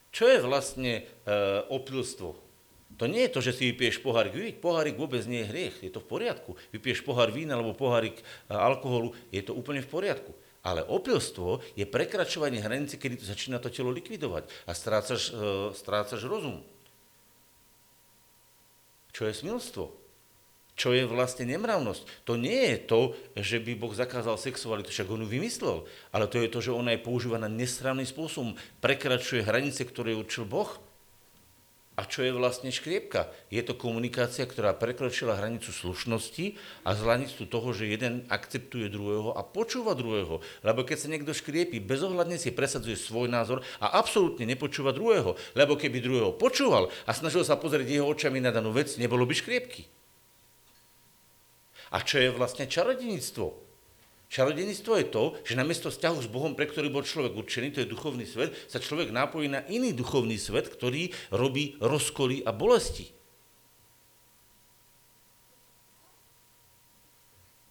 Čo 0.10 0.25
je 0.25 0.41
vlastne 0.41 1.06
e, 1.06 1.32
opilstvo? 1.70 2.49
To 2.98 3.05
nie 3.05 3.29
je 3.29 3.34
to, 3.38 3.39
že 3.39 3.53
si 3.53 3.69
vypiješ 3.69 4.01
pohárik. 4.01 4.34
Vypiť 4.34 4.58
pohárik 4.60 4.98
vôbec 4.98 5.22
nie 5.29 5.46
je 5.46 5.50
hriech, 5.51 5.75
je 5.86 5.91
to 5.93 6.01
v 6.01 6.10
poriadku. 6.10 6.58
Vypiješ 6.74 7.05
pohár 7.05 7.29
vína 7.29 7.55
alebo 7.55 7.77
pohárik 7.77 8.19
e, 8.19 8.24
alkoholu, 8.50 9.13
je 9.29 9.46
to 9.46 9.53
úplne 9.53 9.79
v 9.79 9.91
poriadku. 9.91 10.34
Ale 10.65 10.84
opilstvo 10.84 11.63
je 11.77 11.88
prekračovanie 11.88 12.60
hranice, 12.60 13.00
kedy 13.00 13.24
to 13.24 13.25
začína 13.29 13.63
to 13.63 13.72
telo 13.72 13.93
likvidovať 13.93 14.51
a 14.67 14.75
strácaš, 14.75 15.31
e, 15.31 15.72
strácaš 15.77 16.25
rozum. 16.27 16.60
Čo 19.15 19.29
je 19.29 19.34
smilstvo? 19.38 19.86
Čo 20.79 20.96
je 20.96 21.03
vlastne 21.03 21.43
nemravnosť? 21.43 22.24
To 22.24 22.39
nie 22.39 22.72
je 22.72 22.77
to, 22.88 23.01
že 23.36 23.60
by 23.60 23.75
Boh 23.75 23.91
zakázal 23.91 24.39
sexualitu, 24.39 24.96
však 24.96 25.12
on 25.12 25.27
ju 25.27 25.27
vymyslel, 25.27 25.84
ale 26.15 26.31
to 26.31 26.39
je 26.39 26.48
to, 26.48 26.63
že 26.63 26.72
ona 26.72 26.96
je 26.96 27.03
používaná 27.03 27.51
nesprávnym 27.51 28.08
spôsobom, 28.08 28.55
prekračuje 28.79 29.43
hranice, 29.43 29.84
ktoré 29.84 30.15
určil 30.15 30.48
Boh. 30.48 30.79
A 32.00 32.08
čo 32.08 32.24
je 32.24 32.32
vlastne 32.32 32.72
škriepka? 32.72 33.27
Je 33.51 33.60
to 33.60 33.75
komunikácia, 33.75 34.48
ktorá 34.48 34.72
prekročila 34.72 35.36
hranicu 35.36 35.75
slušnosti 35.75 36.56
a 36.88 36.96
hranicu 36.96 37.44
toho, 37.44 37.75
že 37.75 37.91
jeden 37.91 38.24
akceptuje 38.32 38.88
druhého 38.88 39.36
a 39.36 39.44
počúva 39.44 40.00
druhého. 40.00 40.39
Lebo 40.63 40.88
keď 40.88 40.96
sa 40.96 41.12
niekto 41.12 41.36
škriepi, 41.36 41.84
bezohľadne 41.84 42.39
si 42.39 42.56
presadzuje 42.56 42.96
svoj 42.96 43.27
názor 43.27 43.68
a 43.84 44.00
absolútne 44.00 44.48
nepočúva 44.48 44.96
druhého. 44.96 45.36
Lebo 45.60 45.75
keby 45.75 46.00
druhého 46.00 46.32
počúval 46.39 46.88
a 47.03 47.12
snažil 47.12 47.44
sa 47.44 47.60
pozrieť 47.60 47.91
jeho 47.91 48.08
očami 48.08 48.39
na 48.39 48.56
danú 48.56 48.72
vec, 48.72 48.96
nebolo 48.96 49.27
by 49.27 49.36
škriepky. 49.36 49.84
A 51.91 52.00
čo 52.00 52.15
je 52.15 52.32
vlastne 52.32 52.63
čarodenictvo? 54.29 54.95
Je 55.01 55.07
to, 55.09 55.24
že 55.43 55.57
namiesto 55.57 55.89
vzťahu 55.89 56.17
s 56.24 56.31
Bohom, 56.31 56.53
pre 56.53 56.69
ktorý 56.69 56.93
bol 56.93 57.01
človek 57.01 57.33
určený, 57.33 57.74
to 57.74 57.81
je 57.83 57.89
duchovný 57.89 58.24
svet, 58.29 58.53
sa 58.69 58.77
človek 58.77 59.09
nápojí 59.09 59.50
na 59.50 59.65
iný 59.67 59.91
duchovný 59.91 60.38
svet, 60.38 60.69
ktorý 60.69 61.09
robí 61.33 61.75
rozkoly 61.81 62.45
a 62.45 62.53
bolesti. 62.53 63.09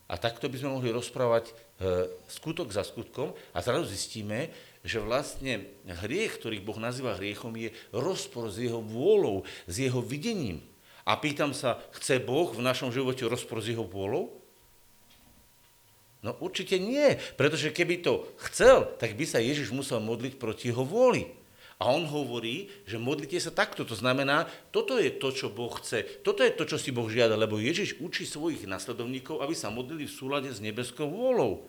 A 0.08 0.16
takto 0.16 0.48
by 0.48 0.56
sme 0.56 0.72
mohli 0.72 0.88
rozprávať 0.88 1.52
e, 1.52 1.52
skutok 2.32 2.72
za 2.72 2.80
skutkom 2.80 3.36
a 3.52 3.60
zrazu 3.60 3.92
zistíme, 3.92 4.48
že 4.80 5.04
vlastne 5.04 5.68
hriech, 5.84 6.40
ktorý 6.40 6.64
Boh 6.64 6.80
nazýva 6.80 7.20
hriechom, 7.20 7.52
je 7.60 7.76
rozpor 7.92 8.48
s 8.48 8.56
jeho 8.56 8.80
vôľou, 8.80 9.44
s 9.68 9.74
jeho 9.84 10.00
videním. 10.00 10.64
A 11.04 11.20
pýtam 11.20 11.52
sa, 11.52 11.76
chce 11.92 12.24
Boh 12.24 12.48
v 12.48 12.64
našom 12.64 12.88
živote 12.88 13.28
rozpor 13.28 13.60
s 13.60 13.68
jeho 13.68 13.84
vôľou? 13.84 14.37
No 16.18 16.34
určite 16.42 16.82
nie, 16.82 17.14
pretože 17.38 17.70
keby 17.70 18.02
to 18.02 18.26
chcel, 18.50 18.90
tak 18.98 19.14
by 19.14 19.22
sa 19.22 19.38
Ježiš 19.38 19.70
musel 19.70 20.02
modliť 20.02 20.34
proti 20.34 20.74
jeho 20.74 20.82
vôli. 20.82 21.30
A 21.78 21.94
on 21.94 22.10
hovorí, 22.10 22.66
že 22.90 22.98
modlite 22.98 23.38
sa 23.38 23.54
takto. 23.54 23.86
To 23.86 23.94
znamená, 23.94 24.50
toto 24.74 24.98
je 24.98 25.14
to, 25.14 25.30
čo 25.30 25.46
Boh 25.46 25.70
chce. 25.78 26.02
Toto 26.26 26.42
je 26.42 26.50
to, 26.50 26.66
čo 26.66 26.74
si 26.74 26.90
Boh 26.90 27.06
žiada, 27.06 27.38
lebo 27.38 27.62
Ježiš 27.62 28.02
učí 28.02 28.26
svojich 28.26 28.66
nasledovníkov, 28.66 29.38
aby 29.38 29.54
sa 29.54 29.70
modlili 29.70 30.10
v 30.10 30.16
súlade 30.18 30.50
s 30.50 30.58
nebeskou 30.58 31.06
vôľou. 31.06 31.62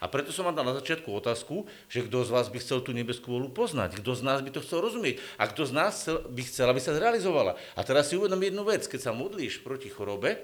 A 0.00 0.08
preto 0.08 0.32
som 0.32 0.48
vám 0.48 0.56
dal 0.56 0.68
na 0.68 0.76
začiatku 0.76 1.08
otázku, 1.12 1.68
že 1.88 2.04
kto 2.04 2.24
z 2.24 2.32
vás 2.32 2.48
by 2.52 2.60
chcel 2.60 2.84
tú 2.84 2.92
nebeskú 2.92 3.36
vôľu 3.36 3.52
poznať, 3.52 4.00
kto 4.00 4.12
z 4.16 4.22
nás 4.24 4.40
by 4.40 4.48
to 4.48 4.64
chcel 4.64 4.80
rozumieť 4.80 5.20
a 5.36 5.44
kto 5.44 5.68
z 5.68 5.72
nás 5.76 6.08
by 6.08 6.42
chcel, 6.44 6.72
aby 6.72 6.80
sa 6.80 6.96
zrealizovala. 6.96 7.56
A 7.76 7.80
teraz 7.84 8.08
si 8.08 8.16
uvedom 8.16 8.40
jednu 8.40 8.64
vec, 8.64 8.88
keď 8.88 9.00
sa 9.08 9.12
modlíš 9.12 9.60
proti 9.60 9.92
chorobe, 9.92 10.40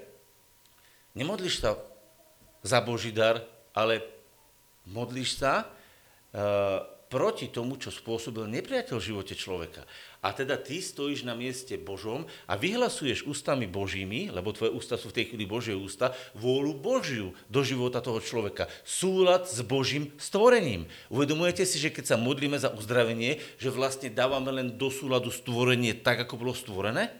nemodlíš 1.16 1.64
sa 1.64 1.80
za 2.66 2.82
Boží 2.82 3.14
dar, 3.14 3.46
ale 3.70 4.02
modlíš 4.90 5.38
sa 5.38 5.62
e, 5.62 5.64
proti 7.06 7.46
tomu, 7.46 7.78
čo 7.78 7.94
spôsobil 7.94 8.50
nepriateľ 8.50 8.98
v 8.98 9.08
živote 9.14 9.38
človeka. 9.38 9.86
A 10.26 10.34
teda 10.34 10.58
ty 10.58 10.82
stojíš 10.82 11.22
na 11.22 11.38
mieste 11.38 11.78
Božom 11.78 12.26
a 12.50 12.58
vyhlasuješ 12.58 13.30
ústami 13.30 13.70
Božími, 13.70 14.34
lebo 14.34 14.50
tvoje 14.50 14.74
ústa 14.74 14.98
sú 14.98 15.14
v 15.14 15.22
tej 15.22 15.24
chvíli 15.30 15.46
Božie 15.46 15.78
ústa, 15.78 16.10
vôľu 16.34 16.74
Božiu 16.74 17.30
do 17.46 17.62
života 17.62 18.02
toho 18.02 18.18
človeka. 18.18 18.66
Súlad 18.82 19.46
s 19.46 19.62
Božím 19.62 20.10
stvorením. 20.18 20.90
Uvedomujete 21.06 21.62
si, 21.62 21.78
že 21.78 21.94
keď 21.94 22.04
sa 22.10 22.16
modlíme 22.18 22.58
za 22.58 22.74
uzdravenie, 22.74 23.38
že 23.62 23.70
vlastne 23.70 24.10
dávame 24.10 24.50
len 24.50 24.74
do 24.74 24.90
súladu 24.90 25.30
stvorenie 25.30 25.94
tak, 25.94 26.26
ako 26.26 26.42
bolo 26.42 26.58
stvorené? 26.58 27.14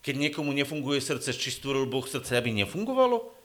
Keď 0.00 0.16
niekomu 0.16 0.56
nefunguje 0.56 1.02
srdce, 1.02 1.36
či 1.36 1.52
stvoril 1.52 1.84
Boh 1.84 2.08
srdce, 2.08 2.40
aby 2.40 2.56
nefungovalo? 2.56 3.35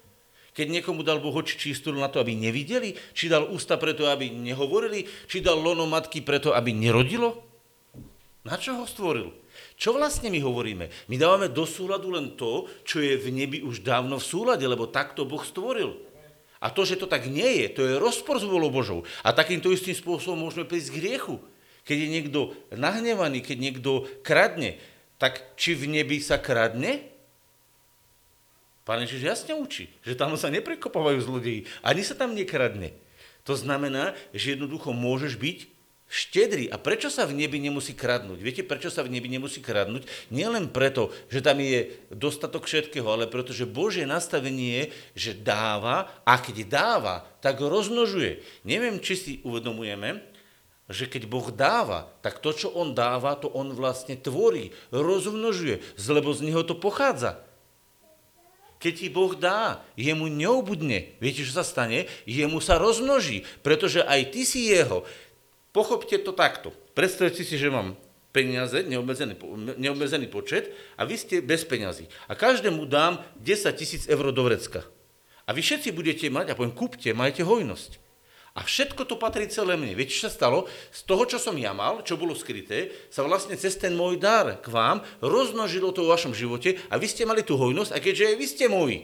Keď 0.51 0.67
niekomu 0.67 1.00
dal 1.08 1.24
Boh 1.24 1.31
oči 1.31 1.55
čistú 1.55 1.96
na 1.96 2.12
to, 2.12 2.20
aby 2.20 2.36
nevideli? 2.36 2.91
Či 3.15 3.31
dal 3.31 3.48
ústa 3.48 3.79
preto, 3.79 4.12
aby 4.12 4.27
nehovorili? 4.27 5.08
Či 5.27 5.39
dal 5.39 5.63
lono 5.63 5.88
matky 5.88 6.20
preto, 6.20 6.51
aby 6.51 6.75
nerodilo? 6.75 7.39
Na 8.43 8.60
čo 8.60 8.75
ho 8.75 8.84
stvoril? 8.84 9.31
Čo 9.79 9.96
vlastne 9.96 10.27
my 10.34 10.39
hovoríme? 10.41 10.89
My 11.08 11.15
dávame 11.15 11.48
do 11.48 11.63
súladu 11.63 12.12
len 12.12 12.36
to, 12.36 12.67
čo 12.84 13.00
je 13.00 13.15
v 13.15 13.31
nebi 13.31 13.62
už 13.63 13.86
dávno 13.86 14.17
v 14.17 14.27
súlade, 14.27 14.65
lebo 14.65 14.91
takto 14.91 15.24
Boh 15.24 15.41
stvoril. 15.41 15.96
A 16.62 16.70
to, 16.70 16.86
že 16.86 17.00
to 17.00 17.10
tak 17.10 17.25
nie 17.25 17.65
je, 17.65 17.67
to 17.74 17.81
je 17.86 18.01
rozpor 18.01 18.38
s 18.38 18.46
volou 18.46 18.70
Božou. 18.70 19.01
A 19.25 19.34
takýmto 19.34 19.74
istým 19.74 19.98
spôsobom 19.98 20.46
môžeme 20.46 20.67
prísť 20.67 20.93
k 20.93 21.00
hriechu. 21.01 21.36
Keď 21.86 21.98
je 21.98 22.10
niekto 22.13 22.39
nahnevaný, 22.70 23.41
keď 23.41 23.58
niekto 23.58 23.91
kradne, 24.22 24.77
tak 25.17 25.58
či 25.58 25.74
v 25.74 25.89
nebi 25.89 26.22
sa 26.22 26.38
kradne? 26.38 27.11
Pán 28.81 29.05
Ježiš 29.05 29.21
jasne 29.21 29.53
učí, 29.53 29.93
že 30.01 30.17
tam 30.17 30.33
sa 30.33 30.50
neprekopávajú 30.50 31.21
zlodeji, 31.21 31.69
ani 31.85 32.01
sa 32.01 32.17
tam 32.17 32.33
nekradne. 32.33 32.97
To 33.45 33.53
znamená, 33.57 34.13
že 34.33 34.53
jednoducho 34.53 34.93
môžeš 34.93 35.38
byť 35.38 35.57
štedrý. 36.11 36.67
A 36.67 36.75
prečo 36.75 37.07
sa 37.07 37.23
v 37.23 37.39
nebi 37.39 37.57
nemusí 37.57 37.95
kradnúť? 37.95 38.43
Viete, 38.43 38.63
prečo 38.67 38.91
sa 38.91 39.01
v 39.01 39.15
nebi 39.15 39.31
nemusí 39.31 39.63
kradnúť? 39.63 40.03
Nie 40.27 40.51
len 40.51 40.67
preto, 40.67 41.15
že 41.31 41.39
tam 41.39 41.63
je 41.63 41.88
dostatok 42.11 42.67
všetkého, 42.67 43.07
ale 43.07 43.31
pretože 43.31 43.63
Božie 43.63 44.03
nastavenie 44.03 44.69
je, 44.69 44.83
že 45.15 45.31
dáva 45.39 46.11
a 46.27 46.35
keď 46.35 46.67
dáva, 46.67 47.23
tak 47.39 47.63
rozmnožuje. 47.63 48.43
Neviem, 48.67 49.00
či 49.00 49.13
si 49.15 49.31
uvedomujeme, 49.47 50.19
že 50.91 51.07
keď 51.07 51.23
Boh 51.31 51.47
dáva, 51.47 52.11
tak 52.19 52.43
to, 52.43 52.51
čo 52.51 52.67
On 52.75 52.91
dáva, 52.91 53.39
to 53.39 53.47
On 53.47 53.71
vlastne 53.71 54.19
tvorí, 54.19 54.75
rozmnožuje, 54.91 55.79
lebo 56.11 56.35
z 56.35 56.51
Neho 56.51 56.67
to 56.67 56.75
pochádza. 56.75 57.39
Keď 58.81 58.93
ti 58.97 59.07
Boh 59.13 59.38
dá, 59.38 59.85
jemu 59.93 60.25
neobudne. 60.25 61.13
Viete, 61.21 61.45
čo 61.45 61.53
sa 61.53 61.61
stane? 61.61 62.09
Jemu 62.25 62.57
sa 62.57 62.81
rozmnoží, 62.81 63.45
pretože 63.61 64.01
aj 64.01 64.33
ty 64.33 64.41
si 64.41 64.73
jeho. 64.73 65.05
Pochopte 65.69 66.17
to 66.17 66.33
takto. 66.33 66.73
Predstavte 66.97 67.45
si, 67.45 67.61
že 67.61 67.69
mám 67.69 67.93
peniaze, 68.33 68.81
neobmedzený, 68.81 69.38
neobmedzený 69.77 70.25
počet 70.33 70.73
a 70.97 71.05
vy 71.05 71.13
ste 71.13 71.45
bez 71.45 71.61
peňazí. 71.61 72.09
A 72.25 72.33
každému 72.33 72.89
dám 72.89 73.21
10 73.38 73.69
tisíc 73.77 74.09
eur 74.09 74.33
do 74.33 74.41
vrecka. 74.50 74.81
A 75.45 75.53
vy 75.53 75.61
všetci 75.61 75.93
budete 75.93 76.25
mať, 76.33 76.50
a 76.50 76.57
poviem, 76.57 76.73
kúpte, 76.73 77.13
majte 77.13 77.45
hojnosť. 77.45 78.00
A 78.51 78.67
všetko 78.67 79.08
to 79.08 79.15
patrí 79.15 79.48
celé 79.48 79.79
mne. 79.79 79.96
Viete, 79.96 80.12
čo 80.12 80.27
sa 80.27 80.36
stalo? 80.36 80.67
Z 80.91 81.08
toho, 81.08 81.24
čo 81.24 81.39
som 81.39 81.55
ja 81.55 81.72
mal, 81.72 82.03
čo 82.03 82.20
bolo 82.20 82.36
skryté, 82.36 82.91
sa 83.08 83.24
vlastne 83.24 83.55
cez 83.55 83.79
ten 83.79 83.96
môj 83.96 84.20
dar 84.20 84.60
k 84.60 84.67
vám 84.67 85.00
rozmnožilo 85.24 85.96
to 85.96 86.03
vo 86.03 86.12
vašom 86.12 86.36
živote 86.36 86.75
a 86.91 87.00
vy 87.00 87.08
ste 87.08 87.24
mali 87.24 87.48
tú 87.48 87.55
hojnosť 87.55 87.96
a 87.96 87.98
keďže 88.03 88.27
aj 88.27 88.36
vy 88.36 88.46
ste 88.51 88.65
moji, 88.67 88.98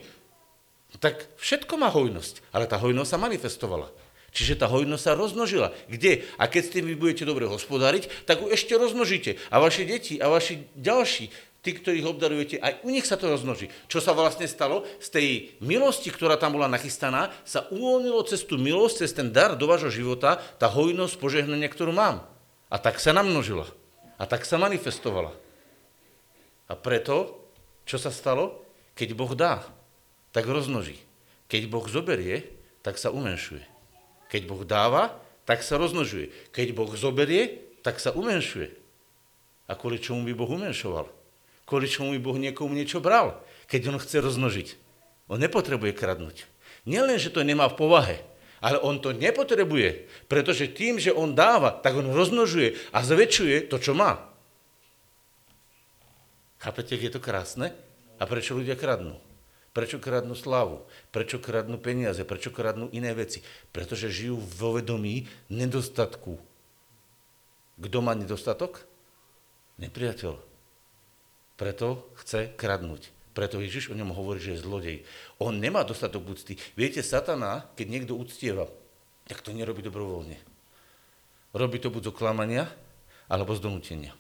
tak 1.00 1.32
všetko 1.39 1.80
má 1.80 1.88
hojnosť, 1.88 2.44
ale 2.51 2.68
tá 2.68 2.75
hojnosť 2.75 3.12
sa 3.12 3.20
manifestovala. 3.20 3.88
Čiže 4.36 4.60
tá 4.60 4.68
hojnosť 4.68 5.01
sa 5.01 5.18
rozmnožila. 5.18 5.74
Kde? 5.88 6.27
A 6.38 6.46
keď 6.51 6.62
s 6.62 6.74
tým 6.75 6.86
vy 6.86 6.96
budete 7.00 7.24
dobre 7.24 7.48
hospodáriť, 7.48 8.27
tak 8.27 8.44
ju 8.44 8.51
ešte 8.51 8.75
rozmnožíte. 8.75 9.39
A 9.50 9.58
vaše 9.58 9.88
deti 9.88 10.20
a 10.20 10.30
vaši 10.30 10.68
ďalší, 10.75 11.32
tí, 11.67 11.75
ktorých 11.75 12.07
obdarujete, 12.07 12.55
aj 12.63 12.88
u 12.88 12.95
nich 12.95 13.03
sa 13.03 13.19
to 13.19 13.27
rozmnoží. 13.27 13.67
Čo 13.91 14.00
sa 14.00 14.15
vlastne 14.15 14.47
stalo? 14.47 14.88
Z 15.03 15.19
tej 15.19 15.27
milosti, 15.59 16.07
ktorá 16.07 16.39
tam 16.39 16.55
bola 16.55 16.71
nachystaná, 16.71 17.36
sa 17.43 17.67
uvoľnilo 17.67 18.24
cez 18.24 18.47
tú 18.47 18.55
milosť, 18.55 19.03
cez 19.03 19.12
ten 19.12 19.27
dar 19.36 19.59
do 19.59 19.67
vášho 19.67 19.91
života, 19.91 20.39
tá 20.55 20.71
hojnosť 20.71 21.19
požehnania, 21.19 21.67
ktorú 21.67 21.91
mám. 21.91 22.24
A 22.71 22.79
tak 22.79 23.03
sa 23.03 23.12
namnožila. 23.12 23.67
A 24.15 24.24
tak 24.24 24.47
sa 24.47 24.55
manifestovala. 24.55 25.36
A 26.71 26.74
preto, 26.79 27.36
čo 27.83 28.00
sa 28.00 28.15
stalo? 28.15 28.63
Keď 28.95 29.12
Boh 29.12 29.36
dá, 29.36 29.67
tak 30.31 30.47
rozmnoží. 30.47 30.95
Keď 31.51 31.67
Boh 31.67 31.83
zoberie, 31.83 32.47
tak 32.79 32.95
sa 32.95 33.12
umenšuje. 33.12 33.63
Keď 34.31 34.41
Boh 34.47 34.63
dáva, 34.63 35.19
tak 35.43 35.63
sa 35.63 35.75
rozmnožuje. 35.75 36.31
Keď 36.55 36.67
Boh 36.71 36.91
zoberie, 36.95 37.67
tak 37.83 38.00
sa 38.00 38.15
umenšuje. 38.15 38.71
A 39.67 39.75
kvôli 39.75 40.00
čomu 40.00 40.24
by 40.27 40.33
Boh 40.36 40.51
umenšoval? 40.51 41.07
Kvôli 41.67 41.91
čomu 41.91 42.15
by 42.15 42.19
Boh 42.24 42.39
niekomu 42.39 42.71
niečo 42.71 43.03
bral, 43.03 43.43
keď 43.67 43.91
on 43.91 44.00
chce 44.00 44.24
rozmnožiť. 44.24 44.67
On 45.27 45.36
nepotrebuje 45.36 45.91
kradnúť. 45.91 46.47
Nielen, 46.88 47.19
že 47.19 47.27
to 47.27 47.43
nemá 47.43 47.67
v 47.67 47.75
povahe, 47.75 48.17
ale 48.63 48.79
on 48.79 49.03
to 49.03 49.12
nepotrebuje, 49.12 50.07
pretože 50.31 50.71
tým, 50.71 50.95
že 50.95 51.12
on 51.12 51.36
dáva, 51.36 51.75
tak 51.75 52.00
on 52.00 52.15
rozmnožuje 52.15 52.79
a 52.95 53.03
zväčšuje 53.03 53.67
to, 53.67 53.77
čo 53.83 53.91
má. 53.91 54.31
Chápete, 56.63 56.95
je 56.95 57.12
to 57.12 57.19
krásne? 57.19 57.75
A 58.17 58.24
prečo 58.25 58.55
ľudia 58.55 58.79
kradnú? 58.79 59.19
Prečo 59.75 60.01
kradnú 60.01 60.33
slavu? 60.33 60.88
Prečo 61.13 61.38
kradnú 61.38 61.77
peniaze? 61.77 62.25
Prečo 62.25 62.50
kradnú 62.50 62.89
iné 62.95 63.13
veci? 63.13 63.45
Pretože 63.69 64.09
žijú 64.09 64.39
vo 64.39 64.74
vedomí 64.74 65.29
nedostatku. 65.53 66.39
Kto 67.77 67.97
má 68.01 68.17
nedostatok? 68.17 68.89
Nepriateľ. 69.77 70.47
Preto 71.58 72.14
chce 72.22 72.54
kradnúť. 72.54 73.10
Preto 73.34 73.62
Ježiš 73.62 73.94
o 73.94 73.98
ňom 73.98 74.14
hovorí, 74.14 74.42
že 74.42 74.58
je 74.58 74.64
zlodej. 74.66 74.98
On 75.38 75.54
nemá 75.54 75.86
dostatok 75.86 76.26
úcty. 76.26 76.58
Viete, 76.74 77.06
satana, 77.06 77.70
keď 77.78 77.88
niekto 77.90 78.14
uctieva, 78.18 78.66
tak 79.30 79.46
to 79.46 79.54
nerobí 79.54 79.86
dobrovoľne. 79.86 80.38
Robí 81.54 81.78
to 81.78 81.94
buď 81.94 82.10
z 82.10 82.12
oklamania, 82.14 82.66
alebo 83.28 83.54
z 83.54 83.62
donútenia. 83.62 84.14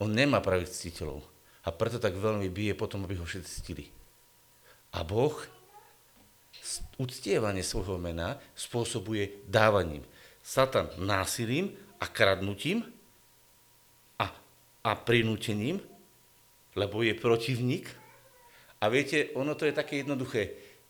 On 0.00 0.08
nemá 0.08 0.40
pravých 0.40 0.72
ctiteľov. 0.72 1.20
A 1.60 1.68
preto 1.74 2.00
tak 2.00 2.16
veľmi 2.16 2.48
bije 2.48 2.72
potom, 2.72 3.04
aby 3.04 3.20
ho 3.20 3.26
všetci 3.28 3.52
ctili. 3.60 3.84
A 4.96 5.04
Boh 5.04 5.36
uctievanie 6.96 7.60
svojho 7.60 8.00
mena 8.00 8.40
spôsobuje 8.56 9.44
dávaním. 9.44 10.04
Satan 10.40 10.88
násilím 10.96 11.76
a 12.00 12.08
kradnutím 12.08 12.88
a, 14.82 14.92
prinútením, 14.96 15.80
lebo 16.76 17.02
je 17.02 17.14
protivník. 17.16 17.88
A 18.80 18.88
viete, 18.88 19.32
ono 19.36 19.52
to 19.54 19.68
je 19.68 19.74
také 19.76 20.00
jednoduché. 20.00 20.42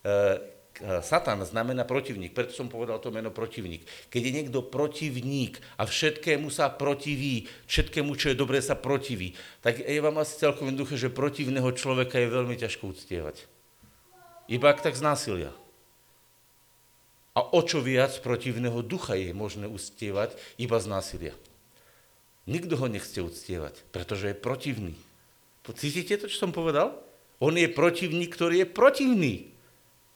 E, 0.07 0.51
Satan 0.81 1.45
znamená 1.45 1.85
protivník, 1.85 2.33
preto 2.33 2.57
som 2.57 2.71
povedal 2.71 3.03
to 3.03 3.13
meno 3.13 3.29
protivník. 3.29 3.85
Keď 4.09 4.23
je 4.23 4.33
niekto 4.33 4.65
protivník 4.65 5.61
a 5.77 5.85
všetkému 5.85 6.49
sa 6.49 6.73
protiví, 6.73 7.45
všetkému, 7.69 8.17
čo 8.17 8.33
je 8.33 8.39
dobré, 8.39 8.65
sa 8.65 8.79
protiví, 8.79 9.37
tak 9.61 9.83
je 9.83 10.01
vám 10.01 10.17
asi 10.25 10.41
celkom 10.41 10.73
jednoduché, 10.73 10.97
že 10.97 11.13
protivného 11.13 11.69
človeka 11.77 12.17
je 12.17 12.33
veľmi 12.33 12.57
ťažko 12.57 12.97
uctievať. 12.97 13.45
Iba 14.49 14.73
ak 14.73 14.81
tak 14.81 14.97
znásilia. 14.97 15.53
A 17.37 17.41
o 17.45 17.61
čo 17.63 17.85
viac 17.85 18.17
protivného 18.25 18.81
ducha 18.83 19.15
je 19.15 19.37
možné 19.37 19.69
uctievať 19.69 20.35
iba 20.57 20.81
z 20.81 20.87
násilia. 20.91 21.35
Nikto 22.49 22.77
ho 22.81 22.87
nechce 22.89 23.21
uctievať, 23.21 23.85
pretože 23.93 24.33
je 24.33 24.37
protivný. 24.37 24.95
Cítite 25.71 26.19
to, 26.19 26.27
čo 26.27 26.49
som 26.49 26.53
povedal? 26.53 26.99
On 27.39 27.55
je 27.55 27.69
protivník, 27.71 28.35
ktorý 28.35 28.65
je 28.65 28.69
protivný. 28.69 29.35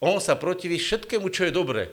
On 0.03 0.19
sa 0.21 0.37
protiví 0.37 0.77
všetkému, 0.77 1.31
čo 1.31 1.49
je 1.49 1.53
dobré. 1.55 1.89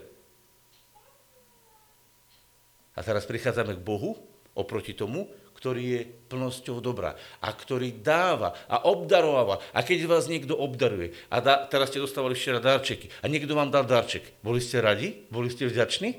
A 2.98 3.00
teraz 3.06 3.24
prichádzame 3.24 3.80
k 3.80 3.86
Bohu 3.86 4.20
oproti 4.52 4.91
tomu, 4.91 5.32
ktorý 5.56 5.84
je 5.86 6.02
plnosťou 6.28 6.82
dobra 6.82 7.13
a 7.39 7.54
ktorý 7.54 8.02
dáva 8.02 8.58
a 8.65 8.82
obdarováva. 8.89 9.62
A 9.78 9.86
keď 9.86 10.10
vás 10.10 10.26
niekto 10.26 10.58
obdaruje, 10.58 11.13
a 11.30 11.38
da, 11.38 11.70
teraz 11.70 11.94
ste 11.94 12.02
dostávali 12.02 12.34
včera 12.34 12.58
darčeky 12.58 13.13
a 13.22 13.30
niekto 13.30 13.54
vám 13.54 13.70
dal 13.70 13.86
darček, 13.86 14.41
boli 14.41 14.58
ste 14.58 14.82
radi? 14.82 15.22
Boli 15.30 15.54
ste 15.54 15.70
vďační? 15.70 16.17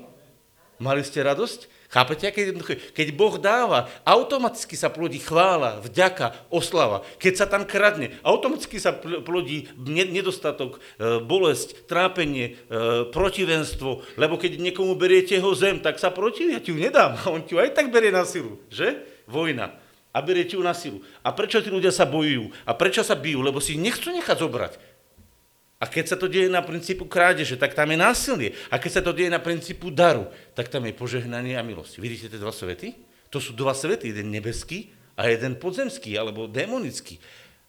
Mali 0.79 1.03
ste 1.03 1.21
radosť? 1.21 1.82
Chápete, 1.93 2.33
keď, 2.33 2.57
keď 2.89 3.07
Boh 3.13 3.37
dáva, 3.37 3.85
automaticky 4.01 4.73
sa 4.73 4.89
plodí 4.89 5.21
chvála, 5.21 5.77
vďaka, 5.85 6.49
oslava. 6.49 7.05
Keď 7.21 7.33
sa 7.37 7.45
tam 7.45 7.69
kradne, 7.69 8.17
automaticky 8.25 8.81
sa 8.81 8.97
plodí 8.97 9.69
nedostatok, 9.77 10.81
e, 10.97 11.21
bolesť, 11.21 11.85
trápenie, 11.85 12.57
e, 12.65 13.05
protivenstvo, 13.13 14.01
lebo 14.17 14.41
keď 14.41 14.57
niekomu 14.57 14.97
beriete 14.97 15.37
jeho 15.37 15.53
zem, 15.53 15.77
tak 15.85 16.01
sa 16.01 16.09
protiví, 16.09 16.57
ja 16.57 16.61
ti 16.65 16.73
ju 16.73 16.81
nedám, 16.81 17.13
on 17.33 17.45
ti 17.45 17.53
ju 17.53 17.61
aj 17.61 17.77
tak 17.77 17.93
berie 17.93 18.09
na 18.09 18.25
silu, 18.25 18.57
že? 18.73 19.05
Vojna. 19.29 19.77
A 20.13 20.21
beriete 20.25 20.57
ju 20.57 20.65
na 20.65 20.73
silu. 20.73 21.05
A 21.21 21.29
prečo 21.29 21.61
tí 21.61 21.69
ľudia 21.69 21.93
sa 21.93 22.09
bojujú? 22.09 22.49
A 22.65 22.73
prečo 22.73 23.01
sa 23.05 23.17
bijú? 23.17 23.41
Lebo 23.41 23.57
si 23.57 23.77
nechcú 23.77 24.13
nechať 24.13 24.37
zobrať. 24.41 24.73
A 25.83 25.91
keď 25.91 26.15
sa 26.15 26.17
to 26.17 26.31
deje 26.31 26.47
na 26.47 26.63
princípu 26.63 27.03
krádeže, 27.11 27.59
tak 27.59 27.75
tam 27.75 27.91
je 27.91 27.99
násilie. 27.99 28.49
A 28.71 28.79
keď 28.79 28.91
sa 28.95 29.01
to 29.03 29.11
deje 29.11 29.27
na 29.27 29.43
princípu 29.43 29.91
daru, 29.91 30.31
tak 30.55 30.71
tam 30.71 30.87
je 30.87 30.95
požehnanie 30.95 31.59
a 31.59 31.63
milosť. 31.67 31.99
Vidíte 31.99 32.31
tie 32.31 32.39
dva 32.39 32.55
svety? 32.55 32.95
To 33.27 33.43
sú 33.43 33.51
dva 33.51 33.75
svety, 33.75 34.15
jeden 34.15 34.31
nebeský 34.31 34.95
a 35.19 35.27
jeden 35.27 35.59
podzemský, 35.59 36.15
alebo 36.15 36.47
démonický. 36.47 37.19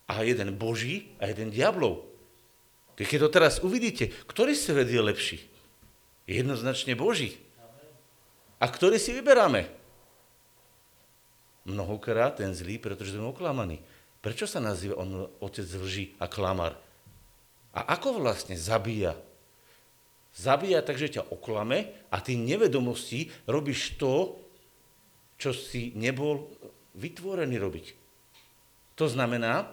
A 0.07 0.22
jeden 0.22 0.55
boží 0.55 1.11
a 1.18 1.27
jeden 1.27 1.50
diablov. 1.50 2.07
Keď 2.94 3.27
to 3.27 3.35
teraz 3.35 3.59
uvidíte, 3.59 4.14
ktorý 4.31 4.55
svet 4.55 4.87
je 4.87 5.03
lepší? 5.03 5.38
Jednoznačne 6.31 6.94
boží. 6.94 7.35
A 8.62 8.70
ktorý 8.70 8.94
si 9.03 9.11
vyberáme? 9.11 9.66
Mnohokrát 11.66 12.38
ten 12.38 12.55
zlý, 12.55 12.79
pretože 12.79 13.18
sme 13.18 13.27
oklamaní. 13.27 13.83
Prečo 14.22 14.46
sa 14.46 14.62
nazýva 14.62 15.03
on 15.03 15.27
otec 15.42 15.66
lži 15.66 16.14
a 16.22 16.31
klamar? 16.31 16.83
A 17.74 17.98
ako 17.98 18.22
vlastne 18.22 18.54
zabíja? 18.54 19.18
Zabíja 20.34 20.82
tak, 20.82 20.98
že 20.98 21.18
ťa 21.18 21.30
oklame 21.30 21.90
a 22.10 22.18
ty 22.18 22.38
nevedomostí 22.38 23.30
robíš 23.46 23.98
to, 23.98 24.38
čo 25.38 25.50
si 25.50 25.90
nebol 25.98 26.50
vytvorený 26.94 27.58
robiť. 27.58 27.87
To 28.94 29.10
znamená, 29.10 29.66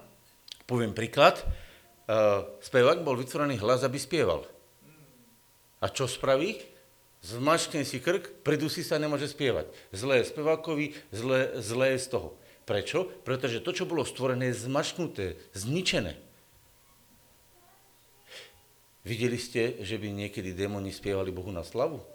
poviem 0.65 0.97
príklad, 0.97 1.41
uh, 1.41 2.45
spevák 2.61 3.05
bol 3.05 3.17
vytvorený 3.17 3.61
hlas, 3.61 3.85
aby 3.85 4.01
spieval. 4.01 4.45
A 5.81 5.89
čo 5.89 6.09
spraví? 6.09 6.61
Zmačkne 7.21 7.85
si 7.85 8.01
krk, 8.01 8.41
pridusí 8.41 8.81
sa, 8.81 8.97
nemôže 8.97 9.29
spievať. 9.29 9.69
Zlé 9.93 10.25
je 10.25 10.29
spevákovi, 10.33 10.97
zlé, 11.13 11.53
zlé 11.61 11.93
je 11.93 12.05
z 12.05 12.07
toho. 12.17 12.29
Prečo? 12.65 13.05
Pretože 13.21 13.61
to, 13.61 13.73
čo 13.73 13.85
bolo 13.85 14.01
stvorené, 14.01 14.49
je 14.49 14.65
zmačknuté, 14.65 15.37
zničené. 15.53 16.17
Videli 19.01 19.41
ste, 19.41 19.81
že 19.81 19.97
by 19.97 20.13
niekedy 20.13 20.53
démoni 20.53 20.93
spievali 20.93 21.33
Bohu 21.33 21.49
na 21.49 21.65
slavu? 21.65 22.05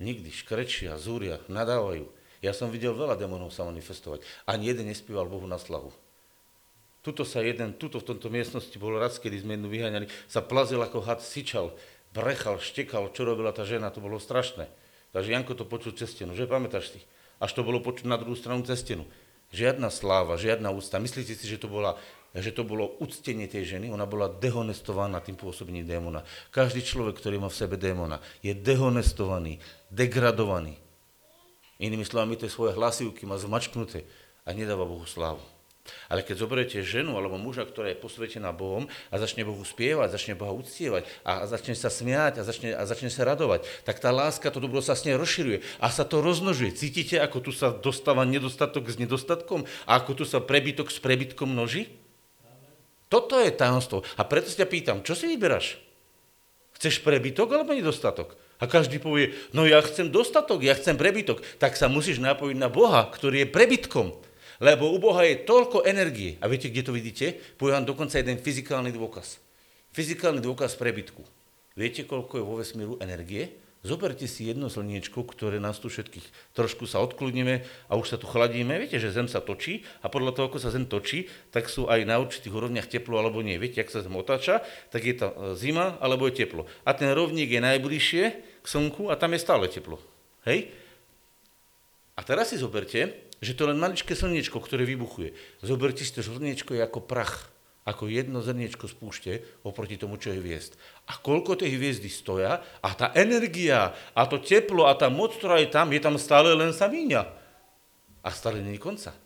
Nikdy. 0.00 0.28
Škrečia, 0.32 0.96
zúria, 1.00 1.40
nadávajú. 1.48 2.08
Ja 2.40 2.56
som 2.56 2.72
videl 2.72 2.96
veľa 2.96 3.20
démonov 3.20 3.52
sa 3.52 3.68
manifestovať. 3.68 4.24
Ani 4.48 4.72
jeden 4.72 4.88
nespieval 4.88 5.28
Bohu 5.28 5.44
na 5.44 5.60
slavu. 5.60 5.92
Tuto 7.00 7.24
sa 7.24 7.40
jeden, 7.40 7.72
tuto 7.76 8.00
v 8.00 8.12
tomto 8.12 8.28
miestnosti 8.28 8.76
bol 8.76 9.00
raz, 9.00 9.16
kedy 9.16 9.40
sme 9.40 9.56
jednu 9.56 9.72
vyháňali, 9.72 10.06
sa 10.28 10.44
plazil 10.44 10.84
ako 10.84 11.00
had, 11.00 11.24
syčal, 11.24 11.72
brechal, 12.12 12.60
štekal, 12.60 13.08
čo 13.16 13.24
robila 13.24 13.56
tá 13.56 13.64
žena, 13.64 13.88
to 13.88 14.04
bolo 14.04 14.20
strašné. 14.20 14.68
Takže 15.16 15.32
Janko 15.32 15.56
to 15.56 15.64
počul 15.64 15.96
cez 15.96 16.12
stenu, 16.12 16.36
že 16.36 16.44
pamätáš 16.44 16.92
si? 16.92 17.00
Až 17.40 17.56
to 17.56 17.64
bolo 17.64 17.80
počuť 17.80 18.04
na 18.04 18.20
druhú 18.20 18.36
stranu 18.36 18.60
cez 18.68 18.84
stenu. 18.84 19.08
Žiadna 19.50 19.88
sláva, 19.88 20.36
žiadna 20.36 20.70
ústa. 20.76 21.00
Myslíte 21.00 21.32
si, 21.32 21.48
že 21.48 21.56
to 21.56 21.72
bola 21.72 21.96
že 22.34 22.54
to 22.54 22.62
bolo 22.62 22.94
uctenie 23.02 23.50
tej 23.50 23.76
ženy, 23.76 23.90
ona 23.90 24.06
bola 24.06 24.30
dehonestovaná 24.30 25.18
tým 25.18 25.34
pôsobením 25.34 25.82
démona. 25.82 26.22
Každý 26.54 26.78
človek, 26.86 27.18
ktorý 27.18 27.42
má 27.42 27.50
v 27.50 27.58
sebe 27.58 27.74
démona, 27.74 28.22
je 28.38 28.54
dehonestovaný, 28.54 29.58
degradovaný. 29.90 30.78
Inými 31.82 32.06
slovami, 32.06 32.38
tie 32.38 32.46
svoje 32.46 32.78
hlasivky 32.78 33.26
má 33.26 33.34
zmačknuté 33.34 34.06
a 34.46 34.54
nedáva 34.54 34.86
Bohu 34.86 35.08
slávu. 35.08 35.42
Ale 36.06 36.22
keď 36.22 36.44
zoberiete 36.44 36.78
ženu 36.86 37.16
alebo 37.16 37.40
muža, 37.40 37.66
ktorá 37.66 37.90
je 37.90 37.98
posvetená 37.98 38.54
Bohom 38.54 38.86
a 39.10 39.16
začne 39.18 39.42
Bohu 39.42 39.64
spievať, 39.64 40.14
začne 40.14 40.38
Boha 40.38 40.54
uctievať 40.54 41.08
a 41.26 41.48
začne 41.48 41.74
sa 41.74 41.90
smiať 41.90 42.38
a 42.38 42.42
začne, 42.46 42.70
a 42.76 42.82
začne 42.86 43.10
sa 43.10 43.26
radovať, 43.26 43.66
tak 43.82 43.98
tá 43.98 44.14
láska, 44.14 44.52
to 44.52 44.62
dobro 44.62 44.84
sa 44.84 44.94
s 44.94 45.02
nej 45.08 45.16
rozširuje 45.16 45.82
a 45.82 45.86
sa 45.90 46.06
to 46.06 46.22
rozmnožuje. 46.22 46.76
Cítite, 46.76 47.18
ako 47.18 47.42
tu 47.42 47.50
sa 47.50 47.74
dostáva 47.74 48.22
nedostatok 48.22 48.86
s 48.86 49.00
nedostatkom 49.00 49.66
a 49.88 49.98
ako 49.98 50.22
tu 50.22 50.24
sa 50.28 50.38
prebytok 50.38 50.92
s 50.92 51.00
prebytkom 51.02 51.48
množí? 51.50 51.99
Toto 53.10 53.42
je 53.42 53.50
tajomstvo. 53.50 54.06
A 54.14 54.22
preto 54.22 54.46
sa 54.46 54.62
ťa 54.62 54.68
pýtam, 54.70 54.98
čo 55.02 55.18
si 55.18 55.26
vyberáš? 55.26 55.82
Chceš 56.78 57.02
prebytok 57.02 57.50
alebo 57.50 57.74
nedostatok? 57.74 58.38
A 58.62 58.70
každý 58.70 59.02
povie, 59.02 59.34
no 59.50 59.66
ja 59.66 59.82
chcem 59.82 60.12
dostatok, 60.12 60.62
ja 60.62 60.78
chcem 60.78 60.94
prebytok. 60.94 61.42
Tak 61.58 61.74
sa 61.74 61.90
musíš 61.90 62.22
napojiť 62.22 62.56
na 62.56 62.70
Boha, 62.70 63.04
ktorý 63.10 63.44
je 63.44 63.52
prebytkom. 63.52 64.14
Lebo 64.60 64.92
u 64.92 65.00
Boha 65.00 65.24
je 65.24 65.42
toľko 65.42 65.88
energie. 65.88 66.36
A 66.38 66.46
viete, 66.46 66.68
kde 66.68 66.86
to 66.86 66.92
vidíte? 66.92 67.36
Poviem 67.56 67.88
dokonca 67.88 68.20
jeden 68.20 68.36
fyzikálny 68.38 68.92
dôkaz. 68.92 69.40
Fyzikálny 69.96 70.44
dôkaz 70.44 70.76
prebytku. 70.76 71.24
Viete, 71.74 72.04
koľko 72.04 72.36
je 72.36 72.44
vo 72.44 72.54
vesmíru 72.60 72.94
energie? 73.00 73.59
Zoberte 73.80 74.28
si 74.28 74.44
jedno 74.44 74.68
slniečko, 74.68 75.24
ktoré 75.24 75.56
nás 75.56 75.80
tu 75.80 75.88
všetkých 75.88 76.52
trošku 76.52 76.84
sa 76.84 77.00
odkludníme 77.00 77.64
a 77.88 77.96
už 77.96 78.12
sa 78.12 78.16
tu 78.20 78.28
chladíme. 78.28 78.76
Viete, 78.76 79.00
že 79.00 79.08
Zem 79.08 79.24
sa 79.24 79.40
točí 79.40 79.88
a 80.04 80.12
podľa 80.12 80.36
toho, 80.36 80.52
ako 80.52 80.60
sa 80.60 80.68
Zem 80.68 80.84
točí, 80.84 81.32
tak 81.48 81.64
sú 81.72 81.88
aj 81.88 82.04
na 82.04 82.20
určitých 82.20 82.52
úrovniach 82.52 82.92
teplo 82.92 83.16
alebo 83.16 83.40
nie. 83.40 83.56
Viete, 83.56 83.80
ak 83.80 83.88
sa 83.88 84.04
Zem 84.04 84.12
otáča, 84.12 84.60
tak 84.92 85.00
je 85.08 85.16
to 85.16 85.32
e, 85.32 85.34
zima 85.56 85.96
alebo 86.04 86.28
je 86.28 86.44
teplo. 86.44 86.68
A 86.84 86.92
ten 86.92 87.08
rovník 87.08 87.48
je 87.48 87.60
najbližšie 87.64 88.24
k 88.60 88.66
Slnku 88.68 89.08
a 89.08 89.16
tam 89.16 89.32
je 89.32 89.40
stále 89.40 89.64
teplo. 89.72 89.96
Hej? 90.44 90.68
A 92.16 92.20
teraz 92.20 92.52
si 92.52 92.60
zoberte, 92.60 93.32
že 93.40 93.56
to 93.56 93.64
len 93.64 93.80
maličké 93.80 94.12
slniečko, 94.12 94.60
ktoré 94.60 94.84
vybuchuje. 94.84 95.32
Zoberte 95.64 96.04
si 96.04 96.12
to 96.12 96.20
slniečko 96.20 96.76
je 96.76 96.84
ako 96.84 97.00
prach 97.00 97.48
ako 97.88 98.12
jedno 98.12 98.44
zrniečko 98.44 98.86
z 98.86 98.94
púšte 98.94 99.32
oproti 99.64 99.96
tomu, 99.96 100.20
čo 100.20 100.30
je 100.30 100.40
hviezd. 100.40 100.76
A 101.08 101.16
koľko 101.16 101.56
tej 101.56 101.80
hviezdy 101.80 102.12
stoja 102.12 102.60
a 102.60 102.88
tá 102.92 103.10
energia 103.16 103.96
a 104.12 104.22
to 104.28 104.36
teplo 104.38 104.84
a 104.84 104.94
tá 104.94 105.08
moc, 105.08 105.34
ktorá 105.34 105.58
je 105.64 105.72
tam, 105.72 105.88
je 105.90 106.00
tam 106.00 106.20
stále 106.20 106.52
len 106.52 106.76
sa 106.76 106.92
míňa. 106.92 107.22
A 108.20 108.28
stále 108.28 108.60
je 108.60 108.76
konca. 108.76 109.16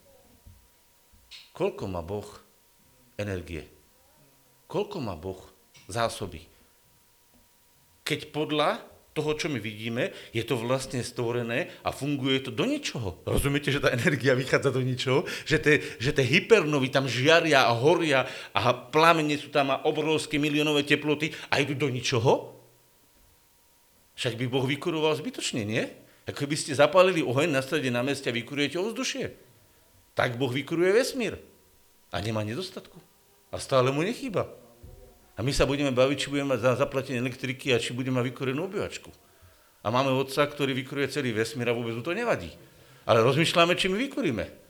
Koľko 1.51 1.91
má 1.91 1.99
Boh 2.03 2.27
energie? 3.19 3.67
Koľko 4.71 5.03
má 5.03 5.19
Boh 5.19 5.43
zásoby? 5.91 6.47
Keď 8.07 8.31
podľa 8.31 8.94
toho, 9.15 9.39
čo 9.39 9.47
my 9.47 9.63
vidíme, 9.63 10.11
je 10.35 10.43
to 10.43 10.59
vlastne 10.59 10.99
stvorené 10.99 11.71
a 11.87 11.95
funguje 11.95 12.43
to 12.43 12.51
do 12.51 12.67
ničoho. 12.67 13.23
Rozumiete, 13.23 13.71
že 13.71 13.79
tá 13.79 13.95
energia 13.95 14.35
vychádza 14.35 14.75
do 14.75 14.83
ničoho? 14.83 15.23
Že 15.47 15.57
tie, 15.63 15.75
že 16.03 16.11
tie 16.11 16.27
hypernovy 16.27 16.91
tam 16.91 17.07
žiaria 17.07 17.63
a 17.63 17.73
horia 17.73 18.27
a 18.51 18.75
plamene 18.75 19.39
sú 19.39 19.55
tam 19.55 19.71
a 19.71 19.87
obrovské 19.87 20.43
miliónové 20.43 20.83
teploty 20.83 21.31
a 21.47 21.63
idú 21.63 21.79
do 21.79 21.87
ničoho? 21.87 22.59
Však 24.19 24.35
by 24.35 24.47
Boh 24.51 24.67
vykuroval 24.67 25.15
zbytočne, 25.15 25.63
nie? 25.63 25.87
Ako 26.27 26.51
by 26.51 26.57
ste 26.59 26.75
zapálili 26.75 27.23
oheň 27.23 27.55
na 27.55 27.63
strede 27.63 27.95
na 27.95 28.03
meste 28.03 28.27
a 28.31 28.35
vykurujete 28.35 28.83
ovzdušie. 28.83 29.31
Tak 30.19 30.35
Boh 30.35 30.51
vykuruje 30.51 30.91
vesmír. 30.91 31.39
A 32.11 32.19
nemá 32.19 32.43
nedostatku. 32.43 32.99
A 33.55 33.63
stále 33.63 33.95
mu 33.95 34.03
nechýba. 34.03 34.51
A 35.35 35.43
my 35.43 35.51
sa 35.51 35.67
budeme 35.67 35.91
baviť, 35.91 36.17
či 36.17 36.31
budeme 36.31 36.55
mať 36.55 36.61
za 36.63 36.87
zaplatenie 36.87 37.19
elektriky 37.19 37.75
a 37.75 37.83
či 37.83 37.91
budeme 37.91 38.23
mať 38.23 38.31
vykorenú 38.31 38.71
obývačku. 38.71 39.11
A 39.85 39.91
máme 39.91 40.15
otca, 40.15 40.47
ktorý 40.47 40.73
vykuruje 40.73 41.11
celý 41.11 41.35
vesmír 41.35 41.69
a 41.69 41.77
vôbec 41.77 41.93
mu 41.93 42.01
to 42.07 42.15
nevadí. 42.15 42.55
Ale 43.05 43.21
rozmýšľame, 43.21 43.75
či 43.77 43.91
my 43.91 43.99
vykuríme. 43.99 44.65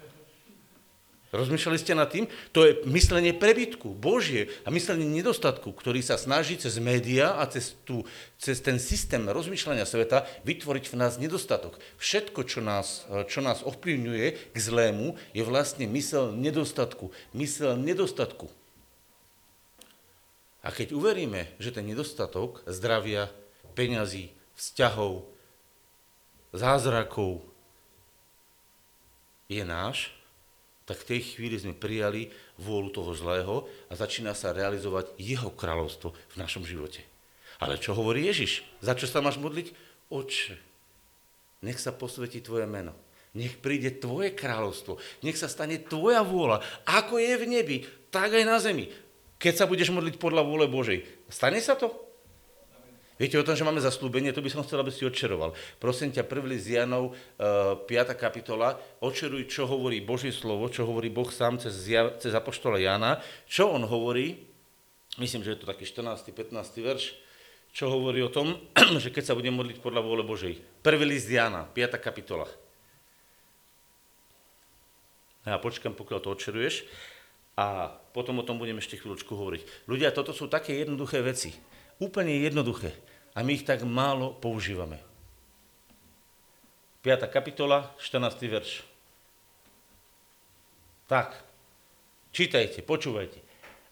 Rozmýšľali 1.35 1.79
ste 1.83 1.99
nad 1.99 2.07
tým? 2.07 2.31
To 2.55 2.63
je 2.63 2.87
myslenie 2.95 3.35
prebytku, 3.35 3.91
Božie 3.91 4.55
a 4.63 4.71
myslenie 4.71 5.03
nedostatku, 5.11 5.75
ktorý 5.75 5.99
sa 5.99 6.15
snaží 6.15 6.55
cez 6.55 6.79
média 6.79 7.35
a 7.35 7.43
cez, 7.51 7.75
tú, 7.83 8.07
cez 8.39 8.63
ten 8.63 8.79
systém 8.79 9.27
rozmýšľania 9.27 9.83
sveta 9.83 10.31
vytvoriť 10.47 10.95
v 10.95 10.99
nás 10.99 11.19
nedostatok. 11.19 11.83
Všetko, 11.99 12.47
čo 12.47 12.63
nás, 12.63 13.03
čo 13.27 13.43
nás 13.43 13.67
ovplyvňuje 13.67 14.55
k 14.55 14.57
zlému, 14.57 15.19
je 15.35 15.43
vlastne 15.43 15.91
mysel 15.91 16.31
nedostatku. 16.31 17.11
Mysel 17.35 17.83
nedostatku. 17.83 18.47
A 20.65 20.73
keď 20.73 20.97
uveríme, 20.97 21.53
že 21.61 21.77
ten 21.77 21.85
nedostatok 21.85 22.65
zdravia, 22.65 23.29
peňazí, 23.77 24.33
vzťahov, 24.57 25.29
zázrakov 26.57 27.45
je 29.53 29.61
náš, 29.61 30.17
tak 30.89 31.05
v 31.05 31.09
tej 31.17 31.21
chvíli 31.37 31.61
sme 31.61 31.77
prijali 31.77 32.33
vôľu 32.57 32.89
toho 32.97 33.13
zlého 33.13 33.55
a 33.89 33.95
začína 33.97 34.33
sa 34.33 34.57
realizovať 34.57 35.13
jeho 35.21 35.53
kráľovstvo 35.53 36.17
v 36.17 36.37
našom 36.41 36.65
živote. 36.65 37.05
Ale 37.61 37.77
čo 37.77 37.93
hovorí 37.93 38.25
Ježiš? 38.25 38.65
Za 38.81 38.97
čo 38.97 39.05
sa 39.05 39.21
máš 39.21 39.37
modliť? 39.37 39.73
Oče, 40.09 40.57
nech 41.65 41.81
sa 41.81 41.93
posvetí 41.93 42.41
tvoje 42.41 42.65
meno. 42.65 42.97
Nech 43.35 43.59
príde 43.59 43.91
tvoje 43.99 44.31
kráľovstvo. 44.31 45.01
Nech 45.27 45.35
sa 45.35 45.51
stane 45.51 45.81
tvoja 45.83 46.23
vôľa. 46.23 46.63
Ako 46.87 47.19
je 47.19 47.35
v 47.35 47.45
nebi, 47.51 47.77
tak 48.15 48.31
aj 48.31 48.45
na 48.47 48.63
zemi 48.63 48.87
keď 49.45 49.55
sa 49.61 49.69
budeš 49.69 49.93
modliť 49.93 50.17
podľa 50.17 50.41
vôle 50.41 50.65
Božej. 50.65 51.05
Stane 51.29 51.61
sa 51.61 51.77
to? 51.77 51.93
Viete 53.15 53.39
o 53.39 53.47
tom, 53.47 53.55
že 53.55 53.63
máme 53.63 53.79
zaslúbenie, 53.79 54.35
to 54.35 54.43
by 54.43 54.51
som 54.51 54.65
chcel, 54.67 54.83
aby 54.83 54.91
si 54.91 55.07
odčeroval. 55.07 55.55
Prosím 55.79 56.11
ťa, 56.11 56.27
prvý 56.27 56.59
z 56.59 56.83
Janov, 56.83 57.15
uh, 57.15 57.79
e, 57.79 57.95
5. 57.95 58.19
kapitola, 58.19 58.75
odčeruj, 59.05 59.47
čo 59.47 59.71
hovorí 59.71 60.03
Božie 60.03 60.35
slovo, 60.35 60.67
čo 60.67 60.83
hovorí 60.83 61.15
Boh 61.15 61.31
sám 61.31 61.63
cez, 61.63 61.87
cez 61.95 62.33
apoštola 62.35 62.83
Jana, 62.83 63.23
čo 63.47 63.71
on 63.71 63.87
hovorí, 63.87 64.43
myslím, 65.23 65.47
že 65.47 65.55
je 65.55 65.59
to 65.63 65.71
taký 65.71 65.87
14. 65.87 66.27
15. 66.27 66.59
verš, 66.83 67.15
čo 67.71 67.87
hovorí 67.87 68.19
o 68.19 68.35
tom, 68.35 68.59
že 69.03 69.15
keď 69.15 69.31
sa 69.31 69.39
budem 69.39 69.55
modliť 69.55 69.79
podľa 69.79 70.03
vôle 70.03 70.27
Božej. 70.27 70.59
Prvý 70.83 71.07
list 71.07 71.31
Jana, 71.31 71.71
5. 71.71 72.03
kapitola. 72.03 72.51
Ja 75.47 75.63
počkam, 75.63 75.95
pokiaľ 75.95 76.19
to 76.19 76.35
odčeruješ. 76.35 76.83
A 77.55 77.95
potom 78.15 78.39
o 78.39 78.47
tom 78.47 78.63
budem 78.63 78.79
ešte 78.79 78.95
chvíľočku 78.95 79.35
hovoriť. 79.35 79.91
Ľudia, 79.91 80.15
toto 80.15 80.31
sú 80.31 80.47
také 80.47 80.79
jednoduché 80.79 81.19
veci. 81.19 81.51
Úplne 81.99 82.47
jednoduché. 82.47 82.95
A 83.35 83.43
my 83.43 83.59
ich 83.59 83.67
tak 83.67 83.83
málo 83.83 84.39
používame. 84.39 85.03
5. 87.03 87.27
kapitola, 87.27 87.91
14. 87.99 88.39
verš. 88.47 88.87
Tak, 91.11 91.37
čítajte, 92.31 92.87
počúvajte. 92.87 93.43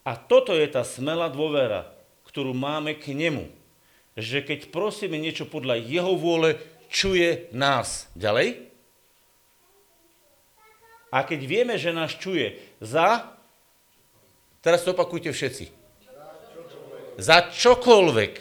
A 0.06 0.14
toto 0.14 0.54
je 0.54 0.70
tá 0.70 0.86
smelá 0.86 1.26
dôvera, 1.26 1.90
ktorú 2.30 2.54
máme 2.54 2.94
k 2.96 3.12
nemu. 3.12 3.50
Že 4.14 4.46
keď 4.46 4.60
prosíme 4.70 5.18
niečo 5.18 5.50
podľa 5.50 5.82
jeho 5.82 6.14
vôle, 6.14 6.62
čuje 6.86 7.50
nás. 7.50 8.06
Ďalej? 8.14 8.70
A 11.12 11.18
keď 11.28 11.40
vieme, 11.44 11.74
že 11.76 11.92
nás 11.92 12.16
čuje 12.16 12.56
za 12.80 13.31
Teraz 14.62 14.86
to 14.86 14.94
opakujte 14.94 15.34
všetci. 15.34 15.74
Za 17.18 17.50
čokoľvek 17.50 18.32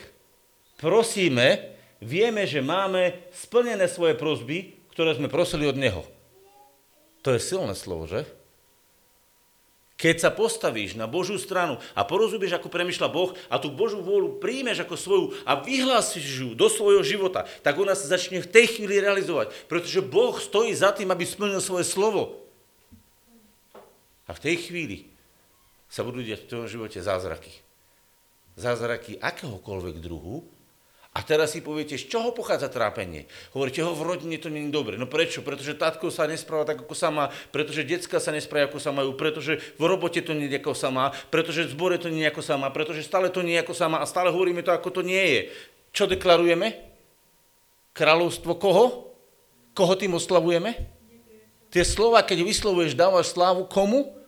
prosíme, 0.77 1.75
vieme, 1.99 2.45
že 2.45 2.61
máme 2.61 3.27
splnené 3.33 3.89
svoje 3.89 4.15
prosby, 4.15 4.77
ktoré 4.93 5.17
sme 5.17 5.27
prosili 5.27 5.65
od 5.65 5.75
Neho. 5.75 6.05
To 7.25 7.33
je 7.33 7.41
silné 7.41 7.73
slovo, 7.73 8.05
že? 8.05 8.25
Keď 10.01 10.17
sa 10.17 10.33
postavíš 10.33 10.97
na 10.97 11.05
Božú 11.05 11.37
stranu 11.37 11.77
a 11.93 12.01
porozumieš, 12.01 12.57
ako 12.57 12.73
premyšľa 12.73 13.13
Boh 13.13 13.37
a 13.53 13.61
tú 13.61 13.69
Božú 13.69 14.01
vôľu 14.01 14.41
príjmeš 14.41 14.81
ako 14.81 14.97
svoju 14.97 15.25
a 15.45 15.61
vyhlásiš 15.61 16.25
ju 16.25 16.49
do 16.57 16.65
svojho 16.73 17.05
života, 17.05 17.45
tak 17.61 17.77
ona 17.77 17.93
sa 17.93 18.09
začne 18.09 18.41
v 18.41 18.49
tej 18.49 18.65
chvíli 18.77 18.97
realizovať, 18.97 19.53
pretože 19.69 20.01
Boh 20.01 20.33
stojí 20.41 20.73
za 20.73 20.89
tým, 20.89 21.13
aby 21.13 21.21
splnil 21.21 21.61
svoje 21.61 21.85
slovo. 21.85 22.41
A 24.25 24.33
v 24.33 24.41
tej 24.41 24.57
chvíli 24.65 25.10
sa 25.91 26.07
budú 26.07 26.23
diať 26.23 26.47
v 26.47 26.49
tvojom 26.55 26.69
živote 26.71 27.03
zázraky. 27.03 27.51
Zázraky 28.55 29.19
akéhokoľvek 29.19 29.99
druhu. 29.99 30.47
A 31.11 31.19
teraz 31.27 31.51
si 31.51 31.59
poviete, 31.59 31.99
z 31.99 32.07
čoho 32.07 32.31
pochádza 32.31 32.71
trápenie? 32.71 33.27
Hovoríte, 33.51 33.83
ho 33.83 33.91
v 33.91 34.15
rodine 34.15 34.39
to 34.39 34.47
nie 34.47 34.63
je 34.63 34.71
dobre. 34.71 34.95
No 34.95 35.11
prečo? 35.11 35.43
Pretože 35.43 35.75
tátko 35.75 36.07
sa 36.07 36.23
nespráva 36.23 36.63
tak, 36.63 36.87
ako 36.87 36.95
sa 36.95 37.11
má, 37.11 37.27
pretože 37.51 37.83
decka 37.83 38.15
sa 38.23 38.31
nesprávajú, 38.31 38.71
ako 38.71 38.79
sa 38.79 38.95
majú, 38.95 39.19
pretože 39.19 39.59
v 39.75 39.83
robote 39.83 40.23
to 40.23 40.31
nie 40.31 40.47
je, 40.47 40.63
ako 40.63 40.71
sa 40.71 40.87
má, 40.87 41.11
pretože 41.27 41.67
v 41.67 41.75
zbore 41.75 41.99
to 41.99 42.07
nie 42.07 42.23
je, 42.23 42.31
ako 42.31 42.39
sa 42.39 42.55
má, 42.55 42.71
pretože 42.71 43.03
stále 43.03 43.27
to 43.27 43.43
nie 43.43 43.59
je, 43.59 43.63
ako 43.67 43.75
sa 43.75 43.91
má 43.91 43.99
a 43.99 44.07
stále 44.07 44.31
hovoríme 44.31 44.63
to, 44.63 44.71
ako 44.71 44.87
to 44.87 45.01
nie 45.03 45.19
je. 45.19 45.41
Čo 45.91 46.07
deklarujeme? 46.07 46.79
Kráľovstvo 47.91 48.55
koho? 48.55 49.11
Koho 49.75 49.93
tým 49.99 50.15
oslavujeme? 50.15 50.79
Tie 51.75 51.83
slova, 51.83 52.23
keď 52.23 52.47
vyslovuješ, 52.47 52.95
dávaš 52.95 53.35
slávu 53.35 53.67
komu? 53.67 54.20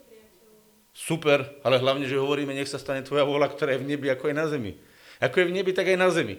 Super, 0.94 1.58
ale 1.66 1.82
hlavne, 1.82 2.06
že 2.06 2.22
hovoríme, 2.22 2.54
nech 2.54 2.70
sa 2.70 2.78
stane 2.78 3.02
tvoja 3.02 3.26
vôľa, 3.26 3.50
ktorá 3.50 3.74
je 3.74 3.82
v 3.82 3.90
nebi, 3.90 4.14
ako 4.14 4.30
je 4.30 4.36
na 4.38 4.46
zemi. 4.46 4.72
Ako 5.18 5.42
je 5.42 5.50
v 5.50 5.56
nebi, 5.56 5.72
tak 5.74 5.90
aj 5.90 5.98
na 5.98 6.12
zemi. 6.14 6.38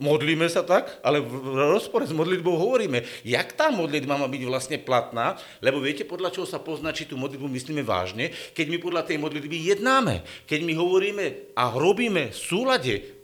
Modlíme 0.00 0.48
sa 0.48 0.64
tak, 0.64 1.02
ale 1.04 1.20
v 1.20 1.34
rozpore 1.68 2.06
s 2.06 2.14
modlitbou 2.14 2.56
hovoríme, 2.56 3.02
jak 3.26 3.52
tá 3.52 3.68
modlitba 3.68 4.16
má 4.16 4.24
byť 4.30 4.42
vlastne 4.48 4.78
platná, 4.80 5.36
lebo 5.60 5.82
viete, 5.84 6.08
podľa 6.08 6.32
čoho 6.32 6.46
sa 6.48 6.62
pozná, 6.62 6.96
tú 6.96 7.18
modlitbu 7.20 7.44
myslíme 7.44 7.82
vážne, 7.84 8.32
keď 8.56 8.66
my 8.72 8.78
podľa 8.80 9.02
tej 9.04 9.18
modlitby 9.20 9.76
jednáme, 9.76 10.24
keď 10.46 10.60
my 10.62 10.72
hovoríme 10.78 11.26
a 11.58 11.74
robíme 11.74 12.32
v 12.32 12.38
súlade 12.38 13.19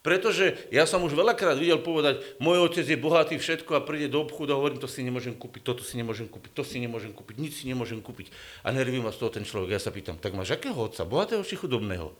pretože 0.00 0.56
ja 0.72 0.88
som 0.88 1.04
už 1.04 1.12
veľakrát 1.12 1.60
videl 1.60 1.76
povedať, 1.76 2.24
môj 2.40 2.64
otec 2.64 2.88
je 2.88 2.96
bohatý 2.96 3.36
všetko 3.36 3.76
a 3.76 3.84
príde 3.84 4.08
do 4.08 4.24
obchodu 4.24 4.56
a 4.56 4.58
hovorím, 4.58 4.80
to 4.80 4.88
si 4.88 5.04
nemôžem 5.04 5.36
kúpiť, 5.36 5.60
toto 5.60 5.84
si 5.84 6.00
nemôžem 6.00 6.24
kúpiť, 6.24 6.56
to 6.56 6.64
si 6.64 6.80
nemôžem 6.80 7.12
kúpiť, 7.12 7.36
nič 7.36 7.52
si 7.60 7.64
nemôžem 7.68 8.00
kúpiť. 8.00 8.32
A 8.64 8.72
nerví 8.72 8.96
ma 8.96 9.12
z 9.12 9.20
toho 9.20 9.28
ten 9.28 9.44
človek. 9.44 9.76
Ja 9.76 9.80
sa 9.80 9.92
pýtam, 9.92 10.16
tak 10.16 10.32
máš 10.32 10.56
akého 10.56 10.76
otca, 10.76 11.04
bohatého 11.04 11.44
či 11.44 11.60
chudobného? 11.60 12.16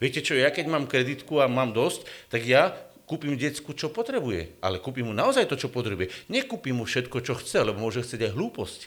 Viete 0.00 0.24
čo, 0.24 0.32
ja 0.32 0.48
keď 0.48 0.72
mám 0.72 0.88
kreditku 0.88 1.44
a 1.44 1.46
mám 1.46 1.76
dosť, 1.76 2.08
tak 2.32 2.48
ja 2.48 2.72
kúpim 3.04 3.36
decku, 3.36 3.76
čo 3.76 3.92
potrebuje, 3.92 4.56
ale 4.64 4.80
kúpim 4.80 5.04
mu 5.04 5.12
naozaj 5.12 5.44
to, 5.44 5.60
čo 5.60 5.68
potrebuje. 5.68 6.08
Nekúpim 6.32 6.72
mu 6.72 6.88
všetko, 6.88 7.20
čo 7.20 7.36
chce, 7.36 7.68
lebo 7.68 7.84
môže 7.84 8.00
chcieť 8.00 8.30
aj 8.30 8.32
hlúposť. 8.32 8.80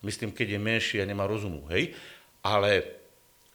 Myslím, 0.00 0.32
keď 0.32 0.56
je 0.56 0.60
menší 0.62 0.96
a 1.02 1.04
nemá 1.04 1.28
rozumu, 1.28 1.68
hej? 1.68 1.92
Ale 2.40 2.99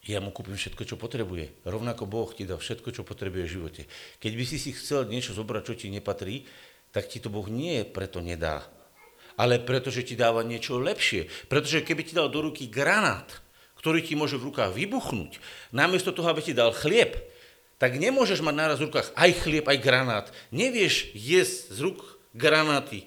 ja 0.06 0.22
mu 0.22 0.30
kúpim 0.30 0.54
všetko, 0.54 0.86
čo 0.86 0.96
potrebuje. 0.96 1.66
Rovnako 1.66 2.06
Boh 2.06 2.30
ti 2.30 2.46
dá 2.46 2.54
všetko, 2.54 2.94
čo 2.94 3.02
potrebuje 3.02 3.42
v 3.42 3.54
živote. 3.58 3.82
Keď 4.22 4.32
by 4.38 4.44
si 4.46 4.56
si 4.62 4.70
chcel 4.70 5.10
niečo 5.10 5.34
zobrať, 5.34 5.62
čo 5.66 5.74
ti 5.74 5.90
nepatrí, 5.90 6.46
tak 6.94 7.10
ti 7.10 7.18
to 7.18 7.26
Boh 7.26 7.46
nie 7.50 7.82
preto 7.82 8.22
nedá, 8.22 8.64
ale 9.36 9.60
preto, 9.60 9.92
že 9.92 10.06
ti 10.06 10.16
dáva 10.16 10.46
niečo 10.46 10.80
lepšie. 10.80 11.28
Pretože 11.50 11.84
keby 11.84 12.02
ti 12.06 12.16
dal 12.16 12.32
do 12.32 12.40
ruky 12.40 12.70
granát, 12.70 13.28
ktorý 13.76 14.00
ti 14.00 14.16
môže 14.16 14.40
v 14.40 14.48
rukách 14.48 14.72
vybuchnúť, 14.72 15.42
namiesto 15.74 16.14
toho, 16.14 16.32
aby 16.32 16.40
ti 16.40 16.56
dal 16.56 16.72
chlieb, 16.72 17.18
tak 17.76 18.00
nemôžeš 18.00 18.40
mať 18.40 18.54
naraz 18.56 18.76
v 18.80 18.88
rukách 18.88 19.12
aj 19.12 19.30
chlieb, 19.44 19.64
aj 19.68 19.78
granát. 19.84 20.26
Nevieš 20.48 21.12
jesť 21.12 21.76
z 21.76 21.78
rúk 21.84 22.00
granáty 22.32 23.04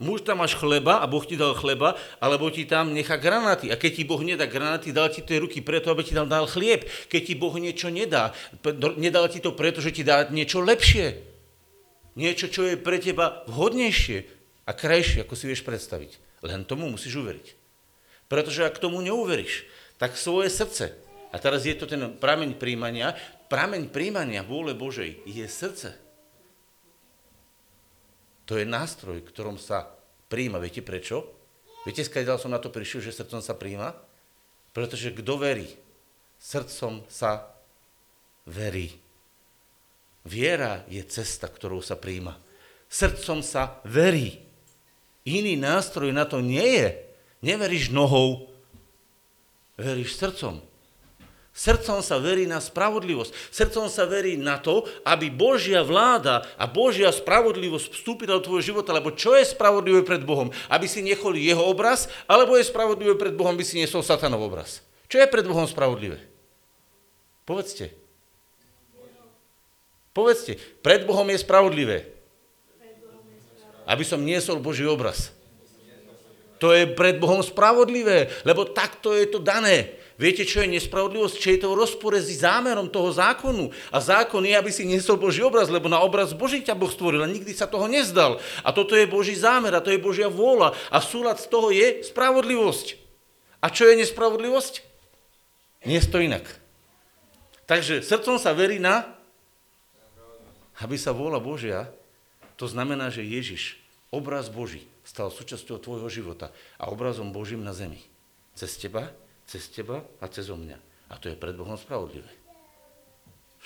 Muž 0.00 0.24
tam 0.24 0.40
máš 0.40 0.56
chleba 0.56 1.04
a 1.04 1.06
Boh 1.06 1.20
ti 1.20 1.36
dal 1.36 1.52
chleba, 1.52 1.92
alebo 2.24 2.48
ti 2.48 2.64
tam 2.64 2.96
nechá 2.96 3.20
granáty. 3.20 3.68
A 3.68 3.76
keď 3.76 4.00
ti 4.00 4.04
Boh 4.08 4.24
nedá 4.24 4.48
granáty, 4.48 4.96
dal 4.96 5.12
ti 5.12 5.20
tie 5.20 5.36
ruky 5.36 5.60
preto, 5.60 5.92
aby 5.92 6.00
ti 6.00 6.16
tam 6.16 6.24
dal 6.24 6.48
chlieb. 6.48 6.88
Keď 7.12 7.20
ti 7.20 7.34
Boh 7.36 7.52
niečo 7.60 7.92
nedá, 7.92 8.32
nedal 8.96 9.28
ti 9.28 9.44
to 9.44 9.52
preto, 9.52 9.84
že 9.84 9.92
ti 9.92 10.00
dá 10.00 10.24
niečo 10.32 10.64
lepšie. 10.64 11.20
Niečo, 12.16 12.48
čo 12.48 12.64
je 12.64 12.80
pre 12.80 12.96
teba 12.96 13.44
vhodnejšie 13.44 14.24
a 14.64 14.72
krajšie, 14.72 15.28
ako 15.28 15.36
si 15.36 15.44
vieš 15.44 15.68
predstaviť. 15.68 16.16
Len 16.48 16.64
tomu 16.64 16.88
musíš 16.88 17.20
uveriť. 17.20 17.46
Pretože 18.32 18.64
ak 18.64 18.80
tomu 18.80 19.04
neuveríš, 19.04 19.68
tak 20.00 20.16
svoje 20.16 20.48
srdce, 20.48 20.96
a 21.28 21.36
teraz 21.36 21.68
je 21.68 21.76
to 21.76 21.84
ten 21.84 22.16
prameň 22.16 22.56
príjmania, 22.56 23.12
prameň 23.52 23.92
príjmania 23.92 24.40
vôle 24.40 24.72
Božej 24.72 25.20
je 25.28 25.44
srdce. 25.44 26.09
To 28.50 28.58
je 28.58 28.66
nástroj, 28.66 29.22
ktorom 29.30 29.62
sa 29.62 29.86
príjma. 30.26 30.58
Viete 30.58 30.82
prečo? 30.82 31.22
Viete, 31.86 32.02
skáďal 32.02 32.34
som 32.34 32.50
na 32.50 32.58
to 32.58 32.66
prišiel, 32.66 32.98
že 32.98 33.14
srdcom 33.14 33.38
sa 33.38 33.54
príjma? 33.54 33.94
Pretože 34.74 35.14
kto 35.14 35.38
verí, 35.38 35.70
srdcom 36.42 37.06
sa 37.06 37.46
verí. 38.50 38.90
Viera 40.26 40.82
je 40.90 40.98
cesta, 41.06 41.46
ktorou 41.46 41.78
sa 41.78 41.94
príjma. 41.94 42.34
Srdcom 42.90 43.38
sa 43.38 43.78
verí. 43.86 44.42
Iný 45.22 45.54
nástroj 45.54 46.10
na 46.10 46.26
to 46.26 46.42
nie 46.42 46.82
je. 46.82 46.88
Neveríš 47.46 47.94
nohou, 47.94 48.50
veríš 49.78 50.18
srdcom. 50.18 50.58
Srdcom 51.60 52.00
sa 52.00 52.16
verí 52.16 52.48
na 52.48 52.56
spravodlivosť. 52.56 53.36
Srdcom 53.52 53.92
sa 53.92 54.08
verí 54.08 54.40
na 54.40 54.56
to, 54.56 54.88
aby 55.04 55.28
Božia 55.28 55.84
vláda 55.84 56.40
a 56.56 56.64
Božia 56.64 57.12
spravodlivosť 57.12 58.00
vstúpila 58.00 58.40
do 58.40 58.48
tvojho 58.48 58.72
života, 58.72 58.96
lebo 58.96 59.12
čo 59.12 59.36
je 59.36 59.44
spravodlivé 59.44 60.00
pred 60.00 60.24
Bohom? 60.24 60.48
Aby 60.72 60.88
si 60.88 61.04
nechol 61.04 61.36
jeho 61.36 61.60
obraz, 61.60 62.08
alebo 62.24 62.56
je 62.56 62.64
spravodlivé 62.64 63.12
pred 63.12 63.36
Bohom, 63.36 63.52
aby 63.52 63.60
si 63.60 63.76
nesol 63.76 64.00
satanov 64.00 64.40
obraz? 64.40 64.80
Čo 65.04 65.20
je 65.20 65.28
pred 65.28 65.44
Bohom 65.44 65.68
spravodlivé? 65.68 66.24
Povedzte. 67.44 67.92
Povedzte, 70.16 70.56
pred 70.80 71.04
Bohom 71.04 71.28
je 71.28 71.44
spravodlivé. 71.44 72.08
Aby 73.84 74.08
som 74.08 74.24
niesol 74.24 74.64
Boží 74.64 74.88
obraz. 74.88 75.28
To 76.56 76.72
je 76.72 76.88
pred 76.88 77.20
Bohom 77.20 77.44
spravodlivé, 77.44 78.32
lebo 78.48 78.64
takto 78.64 79.12
je 79.12 79.28
to 79.28 79.44
dané. 79.44 79.99
Viete, 80.20 80.44
čo 80.44 80.60
je 80.60 80.76
nespravodlivosť? 80.76 81.40
Čo 81.40 81.48
je 81.48 81.60
to 81.64 81.72
rozpore 81.72 82.20
s 82.20 82.44
zámerom 82.44 82.92
toho 82.92 83.08
zákonu. 83.08 83.72
A 83.88 84.04
zákon 84.04 84.44
je, 84.44 84.52
aby 84.52 84.68
si 84.68 84.84
nesol 84.84 85.16
Boží 85.16 85.40
obraz, 85.40 85.72
lebo 85.72 85.88
na 85.88 85.96
obraz 86.04 86.36
Boží 86.36 86.60
ťa 86.60 86.76
Boh 86.76 86.92
stvoril 86.92 87.24
a 87.24 87.32
nikdy 87.32 87.56
sa 87.56 87.64
toho 87.64 87.88
nezdal. 87.88 88.36
A 88.60 88.68
toto 88.76 88.92
je 88.92 89.08
Boží 89.08 89.32
zámer 89.32 89.72
a 89.72 89.80
to 89.80 89.88
je 89.88 89.96
Božia 89.96 90.28
vôľa. 90.28 90.76
A 90.92 91.00
súlad 91.00 91.40
z 91.40 91.48
toho 91.48 91.72
je 91.72 92.04
spravodlivosť. 92.04 93.00
A 93.64 93.72
čo 93.72 93.88
je 93.88 93.96
nespravodlivosť? 93.96 94.84
Nie 95.88 96.04
je 96.04 96.12
to 96.12 96.20
inak. 96.20 96.44
Takže 97.64 98.04
srdcom 98.04 98.36
sa 98.36 98.52
verí 98.52 98.76
na, 98.76 99.08
aby 100.84 101.00
sa 101.00 101.16
vôľa 101.16 101.40
Božia, 101.40 101.88
to 102.60 102.68
znamená, 102.68 103.08
že 103.08 103.24
Ježiš, 103.24 103.80
obraz 104.12 104.52
Boží, 104.52 104.84
stal 105.00 105.32
súčasťou 105.32 105.80
tvojho 105.80 106.12
života 106.12 106.52
a 106.76 106.92
obrazom 106.92 107.32
Božím 107.32 107.64
na 107.64 107.72
zemi. 107.72 108.04
Cez 108.52 108.76
teba 108.76 109.08
cez 109.50 109.66
teba 109.66 110.06
a 110.22 110.30
cez 110.30 110.46
mňa. 110.46 110.78
A 111.10 111.18
to 111.18 111.26
je 111.26 111.34
pred 111.34 111.58
Bohom 111.58 111.74
spravodlivé. 111.74 112.30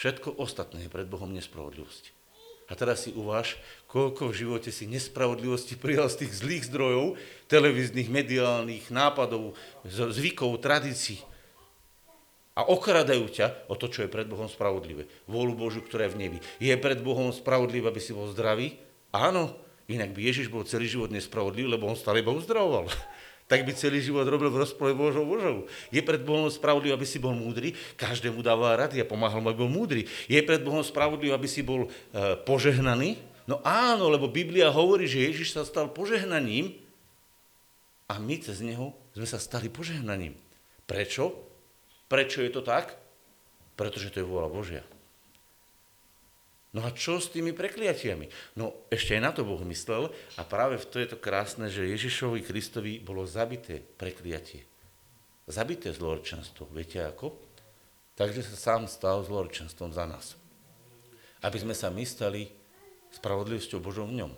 Všetko 0.00 0.40
ostatné 0.40 0.88
je 0.88 0.90
pred 0.90 1.04
Bohom 1.04 1.28
nespravodlivosť. 1.36 2.16
A 2.64 2.72
teraz 2.72 3.04
si 3.04 3.12
uváž, 3.12 3.60
koľko 3.92 4.32
v 4.32 4.38
živote 4.40 4.72
si 4.72 4.88
nespravodlivosti 4.88 5.76
prijal 5.76 6.08
z 6.08 6.24
tých 6.24 6.40
zlých 6.40 6.64
zdrojov, 6.72 7.20
televíznych, 7.52 8.08
mediálnych, 8.08 8.88
nápadov, 8.88 9.52
zvykov, 9.84 10.56
tradícií. 10.64 11.20
A 12.56 12.64
okradajú 12.64 13.28
ťa 13.28 13.68
o 13.68 13.76
to, 13.76 13.92
čo 13.92 14.08
je 14.08 14.08
pred 14.08 14.24
Bohom 14.24 14.48
spravodlivé. 14.48 15.04
Vôľu 15.28 15.52
Božiu, 15.52 15.84
ktorá 15.84 16.08
je 16.08 16.16
v 16.16 16.20
nebi. 16.24 16.38
Je 16.56 16.72
pred 16.80 16.96
Bohom 17.04 17.28
spravodlivé, 17.28 17.92
aby 17.92 18.00
si 18.00 18.16
bol 18.16 18.32
zdravý? 18.32 18.80
Áno, 19.12 19.52
inak 19.84 20.16
by 20.16 20.32
Ježiš 20.32 20.48
bol 20.48 20.64
celý 20.64 20.88
život 20.88 21.12
nespravodlivý, 21.12 21.68
lebo 21.68 21.84
on 21.84 21.98
stále 21.98 22.24
iba 22.24 22.32
uzdravoval 22.32 22.88
tak 23.44 23.68
by 23.68 23.76
celý 23.76 24.00
život 24.00 24.24
robil 24.24 24.48
v 24.48 24.64
rozpore 24.64 24.96
Božou 24.96 25.28
Božou. 25.28 25.68
Je 25.92 26.00
pred 26.00 26.20
Bohom 26.24 26.48
spravodlivý, 26.48 26.96
aby 26.96 27.04
si 27.04 27.20
bol 27.20 27.36
múdry, 27.36 27.76
každému 28.00 28.40
dával 28.40 28.80
rady 28.80 29.04
a 29.04 29.06
pomáhal 29.08 29.44
mu, 29.44 29.52
aby 29.52 29.60
bol 29.60 29.72
múdry. 29.72 30.08
Je 30.28 30.40
pred 30.40 30.64
Bohom 30.64 30.80
spravodlivý, 30.80 31.36
aby 31.36 31.44
si 31.44 31.60
bol 31.60 31.84
e, 31.84 31.88
požehnaný. 32.48 33.20
No 33.44 33.60
áno, 33.60 34.08
lebo 34.08 34.32
Biblia 34.32 34.72
hovorí, 34.72 35.04
že 35.04 35.28
Ježiš 35.28 35.52
sa 35.52 35.68
stal 35.68 35.92
požehnaním 35.92 36.72
a 38.08 38.16
my 38.16 38.36
cez 38.40 38.64
neho 38.64 38.96
sme 39.12 39.28
sa 39.28 39.36
stali 39.36 39.68
požehnaním. 39.68 40.32
Prečo? 40.88 41.36
Prečo 42.08 42.40
je 42.40 42.50
to 42.52 42.64
tak? 42.64 42.96
Pretože 43.76 44.08
to 44.08 44.24
je 44.24 44.28
vôľa 44.28 44.48
Božia. 44.48 44.82
No 46.74 46.82
a 46.82 46.90
čo 46.90 47.22
s 47.22 47.30
tými 47.30 47.54
prekliatiami? 47.54 48.58
No 48.58 48.90
ešte 48.90 49.14
aj 49.14 49.22
na 49.22 49.30
to 49.30 49.46
Boh 49.46 49.62
myslel 49.62 50.10
a 50.34 50.42
práve 50.42 50.82
to 50.82 50.98
je 50.98 51.14
to 51.14 51.22
krásne, 51.22 51.70
že 51.70 51.86
Ježišovi 51.86 52.42
Kristovi 52.42 52.98
bolo 52.98 53.22
zabité 53.30 53.78
prekliatie. 53.78 54.66
Zabité 55.46 55.94
zlorčenstvo. 55.94 56.66
Viete 56.74 56.98
ako? 57.06 57.30
Takže 58.18 58.42
sa 58.42 58.56
sám 58.58 58.90
stal 58.90 59.22
zlorčenstvom 59.22 59.94
za 59.94 60.02
nás. 60.02 60.34
Aby 61.46 61.62
sme 61.62 61.74
sa 61.78 61.94
my 61.94 62.02
stali 62.02 62.50
spravodlivosťou 63.14 63.78
Božou 63.78 64.10
v 64.10 64.18
ňom. 64.18 64.32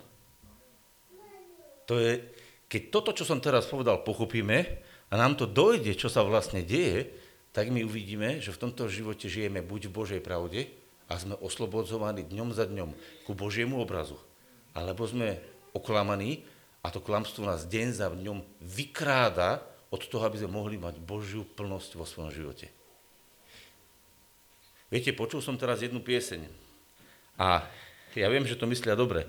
To 1.89 1.97
je, 1.97 2.21
keď 2.69 2.81
toto, 2.93 3.17
čo 3.17 3.25
som 3.25 3.41
teraz 3.41 3.65
povedal, 3.65 4.05
pochopíme 4.05 4.85
a 5.09 5.13
nám 5.17 5.39
to 5.39 5.49
dojde, 5.49 5.97
čo 5.97 6.11
sa 6.11 6.21
vlastne 6.21 6.61
deje, 6.61 7.09
tak 7.49 7.73
my 7.73 7.81
uvidíme, 7.81 8.37
že 8.43 8.53
v 8.53 8.61
tomto 8.61 8.85
živote 8.91 9.25
žijeme 9.25 9.65
buď 9.65 9.89
v 9.89 9.95
Božej 9.95 10.21
pravde, 10.21 10.69
a 11.07 11.13
sme 11.15 11.39
oslobodzovaní 11.39 12.27
dňom 12.27 12.49
za 12.51 12.67
dňom 12.67 12.91
ku 13.23 13.31
Božiemu 13.31 13.79
obrazu. 13.79 14.19
Alebo 14.75 15.07
sme 15.07 15.39
oklamaní 15.71 16.43
a 16.83 16.91
to 16.91 16.99
klamstvo 16.99 17.47
nás 17.47 17.67
deň 17.67 17.87
za 17.95 18.07
dňom 18.11 18.43
vykráda 18.59 19.63
od 19.87 20.03
toho, 20.03 20.27
aby 20.27 20.43
sme 20.43 20.51
mohli 20.51 20.75
mať 20.75 20.99
Božiu 20.99 21.47
plnosť 21.47 21.91
vo 21.95 22.03
svojom 22.03 22.31
živote. 22.31 22.67
Viete, 24.87 25.11
počul 25.11 25.43
som 25.43 25.59
teraz 25.59 25.83
jednu 25.83 25.99
pieseň 25.99 26.47
a 27.39 27.63
ja 28.15 28.27
viem, 28.31 28.47
že 28.47 28.55
to 28.55 28.67
myslia 28.71 28.95
dobre, 28.95 29.27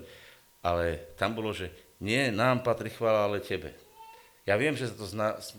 ale 0.63 1.11
tam 1.19 1.35
bolo, 1.35 1.51
že 1.51 1.71
nie 1.99 2.31
nám 2.31 2.63
patrí 2.63 2.87
chvála, 2.87 3.27
ale 3.27 3.43
tebe. 3.43 3.75
Ja 4.47 4.55
viem, 4.55 4.73
že 4.73 4.87
sa 4.87 4.95
to 4.95 5.05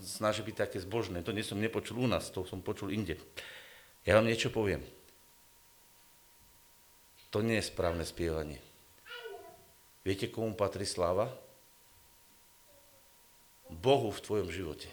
snaží 0.03 0.41
byť 0.41 0.67
také 0.67 0.77
zbožné, 0.81 1.21
to 1.21 1.31
nie 1.31 1.45
som 1.45 1.61
nepočul 1.61 2.01
u 2.01 2.07
nás, 2.09 2.33
to 2.33 2.43
som 2.49 2.65
počul 2.65 2.89
inde. 2.89 3.15
Ja 4.03 4.17
vám 4.17 4.25
niečo 4.25 4.49
poviem. 4.49 4.81
To 7.31 7.39
nie 7.39 7.59
je 7.59 7.71
správne 7.71 8.03
spievanie. 8.03 8.59
Viete, 10.03 10.27
komu 10.27 10.51
patrí 10.51 10.83
sláva? 10.83 11.31
Bohu 13.71 14.11
v 14.11 14.19
tvojom 14.19 14.49
živote. 14.51 14.91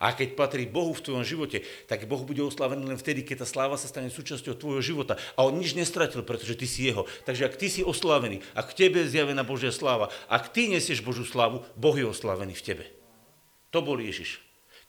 A 0.00 0.16
keď 0.16 0.32
patrí 0.32 0.64
Bohu 0.64 0.96
v 0.96 1.04
tvojom 1.04 1.22
živote, 1.22 1.60
tak 1.84 2.08
Boh 2.08 2.24
bude 2.24 2.40
oslavený 2.40 2.88
len 2.88 2.96
vtedy, 2.96 3.20
keď 3.20 3.44
tá 3.44 3.46
sláva 3.46 3.76
sa 3.76 3.84
stane 3.84 4.08
súčasťou 4.08 4.56
tvojho 4.56 4.80
života. 4.80 5.20
A 5.36 5.44
on 5.44 5.60
nič 5.60 5.76
nestratil, 5.76 6.24
pretože 6.24 6.56
ty 6.56 6.64
si 6.64 6.88
jeho. 6.88 7.04
Takže 7.28 7.44
ak 7.44 7.60
ty 7.60 7.68
si 7.68 7.84
oslavený, 7.84 8.40
ak 8.56 8.72
tebe 8.72 9.04
je 9.04 9.12
zjavená 9.12 9.44
Božia 9.44 9.68
sláva, 9.68 10.08
ak 10.32 10.56
ty 10.56 10.72
nesieš 10.72 11.04
Božú 11.04 11.28
slávu, 11.28 11.62
Boh 11.76 11.92
je 11.92 12.08
oslavený 12.08 12.56
v 12.56 12.64
tebe. 12.64 12.84
To 13.76 13.84
bol 13.84 14.00
Ježiš. 14.00 14.40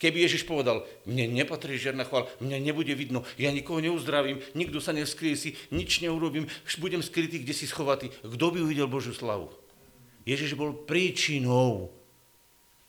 Keby 0.02 0.26
Ježiš 0.26 0.50
povedal, 0.50 0.82
mne 1.06 1.30
nepatrí 1.30 1.78
žiadna 1.78 2.02
chvála, 2.02 2.26
mňa 2.42 2.58
nebude 2.58 2.90
vidno, 2.98 3.22
ja 3.38 3.54
nikoho 3.54 3.78
neuzdravím, 3.78 4.42
nikto 4.58 4.82
sa 4.82 4.90
nevskrie 4.90 5.38
si, 5.38 5.54
nič 5.70 6.02
neurobím, 6.02 6.50
budem 6.82 7.06
skrytý, 7.06 7.38
kde 7.38 7.54
si 7.54 7.70
schovatý. 7.70 8.10
Kto 8.10 8.50
by 8.50 8.66
uvidel 8.66 8.90
Božiu 8.90 9.14
slavu? 9.14 9.54
Ježiš 10.26 10.58
bol 10.58 10.74
príčinou, 10.74 11.94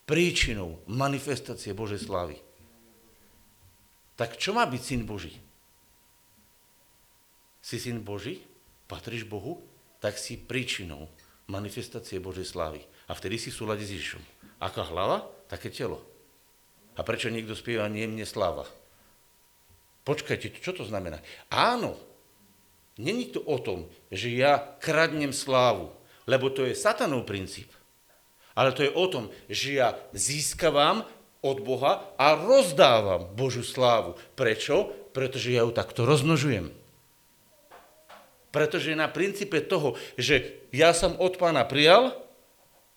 príčinou 0.09 0.81
manifestácie 0.89 1.77
Božej 1.77 2.01
slávy. 2.01 2.41
Tak 4.17 4.41
čo 4.41 4.57
má 4.57 4.65
byť 4.65 4.81
syn 4.81 5.05
Boží? 5.05 5.37
Si 7.61 7.77
syn 7.77 8.01
Boží? 8.01 8.41
Patríš 8.89 9.29
Bohu? 9.29 9.61
Tak 10.01 10.17
si 10.17 10.33
príčinou 10.33 11.13
manifestácie 11.45 12.17
Božej 12.17 12.49
slávy. 12.49 12.81
A 13.05 13.13
vtedy 13.13 13.37
si 13.37 13.53
v 13.53 13.57
súlade 13.61 13.85
s 13.85 13.93
Ježišom. 13.93 14.21
Aká 14.57 14.81
hlava, 14.81 15.29
také 15.45 15.69
telo. 15.69 16.12
A 16.93 17.01
prečo 17.01 17.33
niekto 17.33 17.57
spieva 17.57 17.89
nie 17.89 18.05
mne 18.05 18.25
sláva? 18.25 18.69
Počkajte, 20.03 20.59
čo 20.59 20.75
to 20.75 20.83
znamená? 20.83 21.23
Áno, 21.49 21.95
není 22.99 23.31
to 23.31 23.39
o 23.41 23.57
tom, 23.57 23.87
že 24.11 24.29
ja 24.29 24.59
kradnem 24.77 25.31
slávu, 25.31 25.89
lebo 26.27 26.51
to 26.51 26.67
je 26.67 26.75
satanov 26.75 27.23
princíp. 27.23 27.71
Ale 28.53 28.75
to 28.75 28.85
je 28.85 28.91
o 28.93 29.05
tom, 29.09 29.33
že 29.49 29.81
ja 29.81 29.97
získavam 30.13 31.01
od 31.43 31.57
Boha 31.65 32.13
a 32.15 32.37
rozdávam 32.37 33.27
Božú 33.33 33.65
slávu. 33.65 34.15
Prečo? 34.37 34.93
Pretože 35.11 35.51
ja 35.51 35.65
ju 35.65 35.71
takto 35.73 36.05
rozmnožujem. 36.05 36.69
Pretože 38.53 38.93
na 38.93 39.09
princípe 39.09 39.65
toho, 39.65 39.97
že 40.13 40.61
ja 40.69 40.93
som 40.93 41.17
od 41.17 41.41
pána 41.41 41.65
prijal 41.65 42.22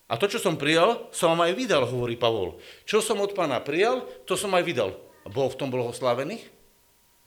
a 0.07 0.15
to, 0.15 0.31
čo 0.31 0.39
som 0.39 0.55
prijal, 0.55 1.11
som 1.11 1.35
vám 1.35 1.51
aj 1.51 1.53
vydal, 1.59 1.83
hovorí 1.83 2.15
Pavol. 2.15 2.55
Čo 2.87 3.03
som 3.03 3.19
od 3.19 3.35
pána 3.35 3.59
prijal, 3.59 4.07
to 4.23 4.39
som 4.39 4.55
aj 4.55 4.63
vydal. 4.63 4.95
Bol 5.27 5.51
v 5.51 5.59
tom 5.59 5.67
blahoslavený? 5.67 6.47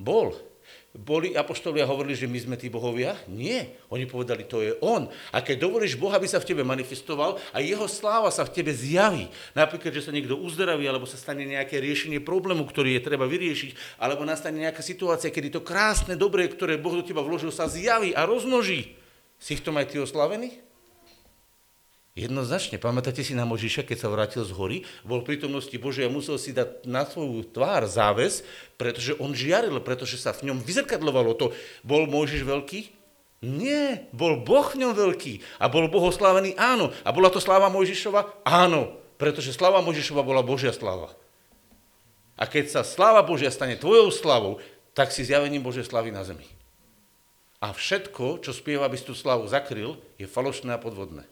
Bol. 0.00 0.32
Boli 0.90 1.38
apoštolia 1.38 1.86
hovorili, 1.86 2.18
že 2.18 2.26
my 2.26 2.40
sme 2.40 2.56
tí 2.58 2.66
bohovia? 2.66 3.14
Nie. 3.30 3.78
Oni 3.94 4.10
povedali, 4.10 4.42
to 4.42 4.64
je 4.64 4.74
on. 4.82 5.06
A 5.30 5.38
keď 5.38 5.68
dovolíš 5.68 5.94
Boha, 5.94 6.18
aby 6.18 6.26
sa 6.26 6.42
v 6.42 6.50
tebe 6.50 6.66
manifestoval 6.66 7.38
a 7.54 7.62
jeho 7.62 7.84
sláva 7.86 8.32
sa 8.32 8.42
v 8.42 8.58
tebe 8.58 8.74
zjaví, 8.74 9.30
napríklad, 9.54 9.94
že 9.94 10.08
sa 10.08 10.10
niekto 10.10 10.34
uzdraví, 10.34 10.82
alebo 10.88 11.06
sa 11.06 11.20
stane 11.20 11.46
nejaké 11.46 11.78
riešenie 11.78 12.18
problému, 12.24 12.66
ktorý 12.66 12.98
je 12.98 13.06
treba 13.06 13.28
vyriešiť, 13.28 14.02
alebo 14.02 14.26
nastane 14.26 14.56
nejaká 14.56 14.82
situácia, 14.82 15.30
kedy 15.30 15.54
to 15.54 15.62
krásne, 15.62 16.18
dobré, 16.18 16.48
ktoré 16.50 16.74
Boh 16.74 16.96
do 16.96 17.06
teba 17.06 17.22
vložil, 17.22 17.54
sa 17.54 17.70
zjaví 17.70 18.10
a 18.10 18.26
rozmnoží. 18.26 18.98
Si 19.38 19.54
v 19.54 19.62
tom 19.62 19.78
aj 19.78 19.94
ty 19.94 20.02
oslavený? 20.02 20.69
Jednoznačne. 22.20 22.76
Pamätáte 22.76 23.24
si 23.24 23.32
na 23.32 23.48
Možiša, 23.48 23.88
keď 23.88 23.96
sa 23.96 24.12
vrátil 24.12 24.44
z 24.44 24.52
hory, 24.52 24.84
bol 25.08 25.24
v 25.24 25.32
prítomnosti 25.32 25.72
Božia 25.80 26.04
a 26.04 26.12
musel 26.12 26.36
si 26.36 26.52
dať 26.52 26.84
na 26.84 27.08
svoju 27.08 27.48
tvár 27.48 27.88
záves, 27.88 28.44
pretože 28.76 29.16
on 29.16 29.32
žiaril, 29.32 29.80
pretože 29.80 30.20
sa 30.20 30.36
v 30.36 30.52
ňom 30.52 30.60
vyzrkadlovalo 30.60 31.32
to. 31.32 31.56
Bol 31.80 32.04
Možiš 32.04 32.44
veľký? 32.44 32.92
Nie, 33.40 34.12
bol 34.12 34.44
Boh 34.44 34.68
v 34.68 34.84
ňom 34.84 34.92
veľký 34.92 35.40
a 35.56 35.72
bol 35.72 35.88
Boh 35.88 36.12
oslávený? 36.12 36.52
Áno. 36.60 36.92
A 37.00 37.08
bola 37.08 37.32
to 37.32 37.40
sláva 37.40 37.72
Mojžišova? 37.72 38.44
Áno, 38.44 39.00
pretože 39.16 39.56
sláva 39.56 39.80
Mojžišova 39.80 40.20
bola 40.20 40.44
Božia 40.44 40.76
sláva. 40.76 41.16
A 42.36 42.44
keď 42.44 42.68
sa 42.68 42.80
sláva 42.84 43.24
Božia 43.24 43.48
stane 43.48 43.80
tvojou 43.80 44.12
slavou, 44.12 44.60
tak 44.92 45.08
si 45.08 45.24
zjavením 45.24 45.64
Božej 45.64 45.88
slavy 45.88 46.12
na 46.12 46.20
zemi. 46.20 46.44
A 47.64 47.72
všetko, 47.72 48.44
čo 48.44 48.52
spieva, 48.52 48.84
aby 48.84 49.00
si 49.00 49.08
tú 49.08 49.16
slavu 49.16 49.48
zakryl, 49.48 49.96
je 50.20 50.28
falošné 50.28 50.76
a 50.76 50.80
podvodné. 50.80 51.24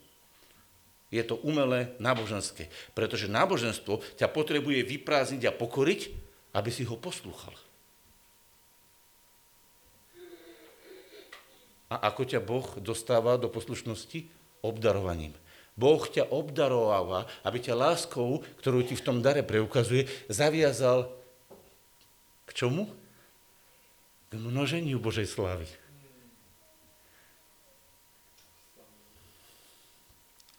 Je 1.08 1.24
to 1.24 1.40
umelé 1.40 1.96
náboženské. 1.96 2.68
Pretože 2.92 3.32
náboženstvo 3.32 4.04
ťa 4.20 4.28
potrebuje 4.28 4.84
vyprázdniť 4.84 5.42
a 5.48 5.56
pokoriť, 5.56 6.00
aby 6.52 6.70
si 6.72 6.84
ho 6.84 6.96
poslúchal. 7.00 7.56
A 11.88 12.12
ako 12.12 12.22
ťa 12.28 12.40
Boh 12.44 12.68
dostáva 12.84 13.40
do 13.40 13.48
poslušnosti? 13.48 14.28
Obdarovaním. 14.60 15.32
Boh 15.78 16.02
ťa 16.04 16.28
obdarováva, 16.28 17.24
aby 17.46 17.62
ťa 17.62 17.78
láskou, 17.78 18.44
ktorú 18.60 18.84
ti 18.84 18.98
v 18.98 19.04
tom 19.06 19.24
dare 19.24 19.46
preukazuje, 19.46 20.04
zaviazal 20.28 21.08
k 22.44 22.50
čomu? 22.52 22.90
K 24.28 24.36
množeniu 24.36 25.00
Božej 25.00 25.24
slávy. 25.24 25.64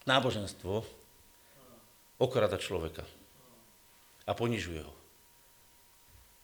Náboženstvo 0.09 0.81
okrada 2.17 2.57
človeka 2.57 3.05
a 4.25 4.33
ponižuje 4.33 4.81
ho. 4.81 4.93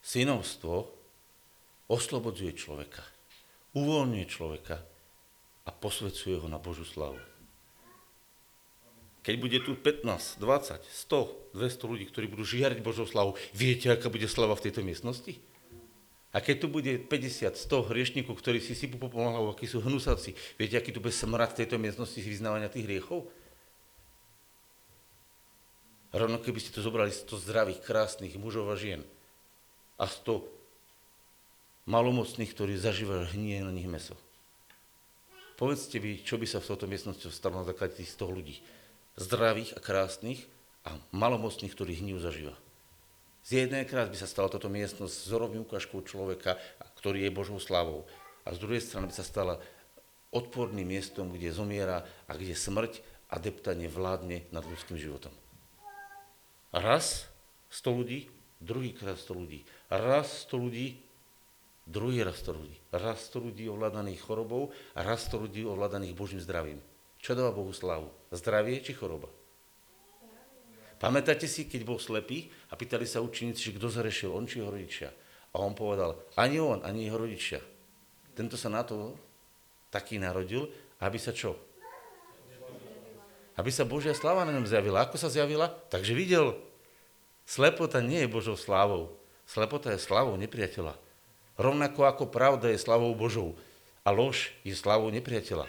Synovstvo 0.05 0.85
oslobodzuje 1.89 2.53
človeka, 2.53 3.01
uvoľňuje 3.73 4.25
človeka 4.29 4.77
a 5.65 5.69
posvedcuje 5.73 6.37
ho 6.37 6.45
na 6.45 6.61
Božú 6.61 6.85
slavu. 6.85 7.17
Keď 9.25 9.35
bude 9.41 9.57
tu 9.65 9.73
15, 9.73 10.37
20, 10.37 10.85
100, 10.85 11.57
200 11.57 11.89
ľudí, 11.89 12.05
ktorí 12.05 12.29
budú 12.29 12.45
žiariť 12.45 12.85
Božou 12.85 13.09
slavu, 13.09 13.33
viete, 13.57 13.89
aká 13.89 14.05
bude 14.13 14.29
slava 14.29 14.53
v 14.53 14.69
tejto 14.69 14.85
miestnosti? 14.85 15.41
A 16.29 16.37
keď 16.43 16.61
tu 16.61 16.67
bude 16.69 16.93
50, 17.01 17.57
100 17.57 17.89
hriešníkov, 17.89 18.37
ktorí 18.37 18.61
si 18.61 18.77
sypú 18.77 19.01
po 19.01 19.09
akí 19.49 19.65
sú 19.65 19.81
hnusáci, 19.81 20.37
viete, 20.61 20.77
aký 20.77 20.93
tu 20.93 21.01
bude 21.01 21.15
smrad 21.15 21.57
v 21.57 21.65
tejto 21.65 21.81
miestnosti 21.81 22.21
vyznávania 22.21 22.69
tých 22.69 22.85
hriechov? 22.85 23.25
Rovno 26.15 26.39
keby 26.39 26.63
ste 26.63 26.71
to 26.71 26.79
zobrali 26.79 27.11
100 27.11 27.43
zdravých, 27.43 27.83
krásnych 27.83 28.39
mužov 28.39 28.71
a 28.71 28.79
žien 28.79 29.03
a 29.99 30.07
100 30.07 30.47
malomocných, 31.91 32.55
ktorí 32.55 32.79
zažívajú 32.79 33.35
hnie 33.35 33.59
na 33.67 33.75
nich 33.75 33.91
meso. 33.91 34.15
Povedzte 35.59 35.99
mi, 35.99 36.15
čo 36.23 36.39
by 36.39 36.47
sa 36.47 36.63
v 36.63 36.71
touto 36.71 36.87
miestnosti 36.87 37.27
stalo 37.35 37.59
na 37.59 37.67
základe 37.67 37.99
tých 37.99 38.15
100 38.15 38.31
ľudí. 38.31 38.63
Zdravých 39.19 39.75
a 39.75 39.83
krásnych 39.83 40.47
a 40.87 40.95
malomocných, 41.11 41.75
ktorí 41.75 41.99
hniu 41.99 42.19
zažíva. 42.23 42.55
Z 43.43 43.67
jednej 43.67 43.83
krát 43.83 44.07
by 44.07 44.15
sa 44.15 44.27
stala 44.27 44.47
toto 44.47 44.71
miestnosť 44.71 45.15
vzorovým 45.27 45.67
ukážkou 45.67 45.99
človeka, 46.01 46.55
ktorý 46.95 47.27
je 47.27 47.35
Božou 47.35 47.59
slavou. 47.59 48.07
A 48.47 48.55
z 48.55 48.63
druhej 48.63 48.79
strany 48.79 49.11
by 49.11 49.15
sa 49.15 49.27
stala 49.27 49.59
odporným 50.31 50.87
miestom, 50.87 51.27
kde 51.27 51.51
zomiera 51.51 52.07
a 52.25 52.31
kde 52.39 52.55
smrť 52.55 53.03
a 53.31 53.35
deptanie 53.35 53.91
vládne 53.91 54.47
nad 54.49 54.63
ľudským 54.63 54.95
životom. 54.95 55.31
Raz 56.75 57.31
100 57.71 57.99
ľudí, 58.03 58.27
druhýkrát 58.59 59.15
100 59.15 59.31
ľudí. 59.31 59.63
Raz 59.87 60.43
100 60.51 60.59
ľudí, 60.59 60.99
druhý 61.87 62.19
raz 62.27 62.43
100 62.43 62.51
ľudí. 62.51 62.75
Raz 62.91 63.31
100 63.31 63.47
ľudí 63.47 63.63
ovládaných 63.71 64.19
chorobou 64.19 64.75
a 64.91 64.99
raz 65.07 65.23
100 65.31 65.47
ľudí 65.47 65.63
ovládaných 65.63 66.17
Božím 66.19 66.43
zdravím. 66.43 66.83
Čo 67.23 67.31
dáva 67.31 67.55
Bohu 67.55 67.71
slávu? 67.71 68.11
Zdravie 68.35 68.83
či 68.83 68.91
choroba? 68.91 69.31
Pamätáte 70.99 71.47
si, 71.47 71.67
keď 71.67 71.81
bol 71.87 71.99
slepý 71.99 72.51
a 72.71 72.79
pýtali 72.79 73.07
sa 73.07 73.23
učeníci, 73.23 73.75
kto 73.75 73.87
zarešil, 73.91 74.31
on 74.35 74.47
či 74.47 74.59
jeho 74.59 74.71
rodičia. 74.71 75.09
A 75.55 75.63
on 75.63 75.71
povedal, 75.71 76.19
ani 76.35 76.59
on, 76.59 76.83
ani 76.83 77.07
jeho 77.07 77.19
rodičia. 77.19 77.59
Tento 78.35 78.59
sa 78.59 78.67
na 78.67 78.83
to 78.83 79.15
taký 79.91 80.19
narodil, 80.19 80.67
aby 80.99 81.15
sa 81.15 81.31
čo? 81.31 81.55
Aby 83.55 83.71
sa 83.71 83.87
Božia 83.87 84.11
sláva 84.11 84.43
na 84.43 84.51
ňom 84.51 84.67
zjavila. 84.67 85.07
Ako 85.07 85.15
sa 85.15 85.31
zjavila? 85.31 85.71
Takže 85.87 86.11
videl. 86.11 86.59
Slepota 87.47 88.03
nie 88.03 88.23
je 88.23 88.31
Božou 88.31 88.59
slávou. 88.59 89.15
Slepota 89.47 89.95
je 89.95 90.01
slávou 90.01 90.35
nepriateľa. 90.35 90.97
Rovnako 91.55 92.03
ako 92.03 92.23
pravda 92.27 92.67
je 92.73 92.79
slavou 92.81 93.15
Božou 93.15 93.55
a 94.03 94.11
lož 94.11 94.51
je 94.67 94.75
slavou 94.75 95.07
nepriateľa. 95.07 95.65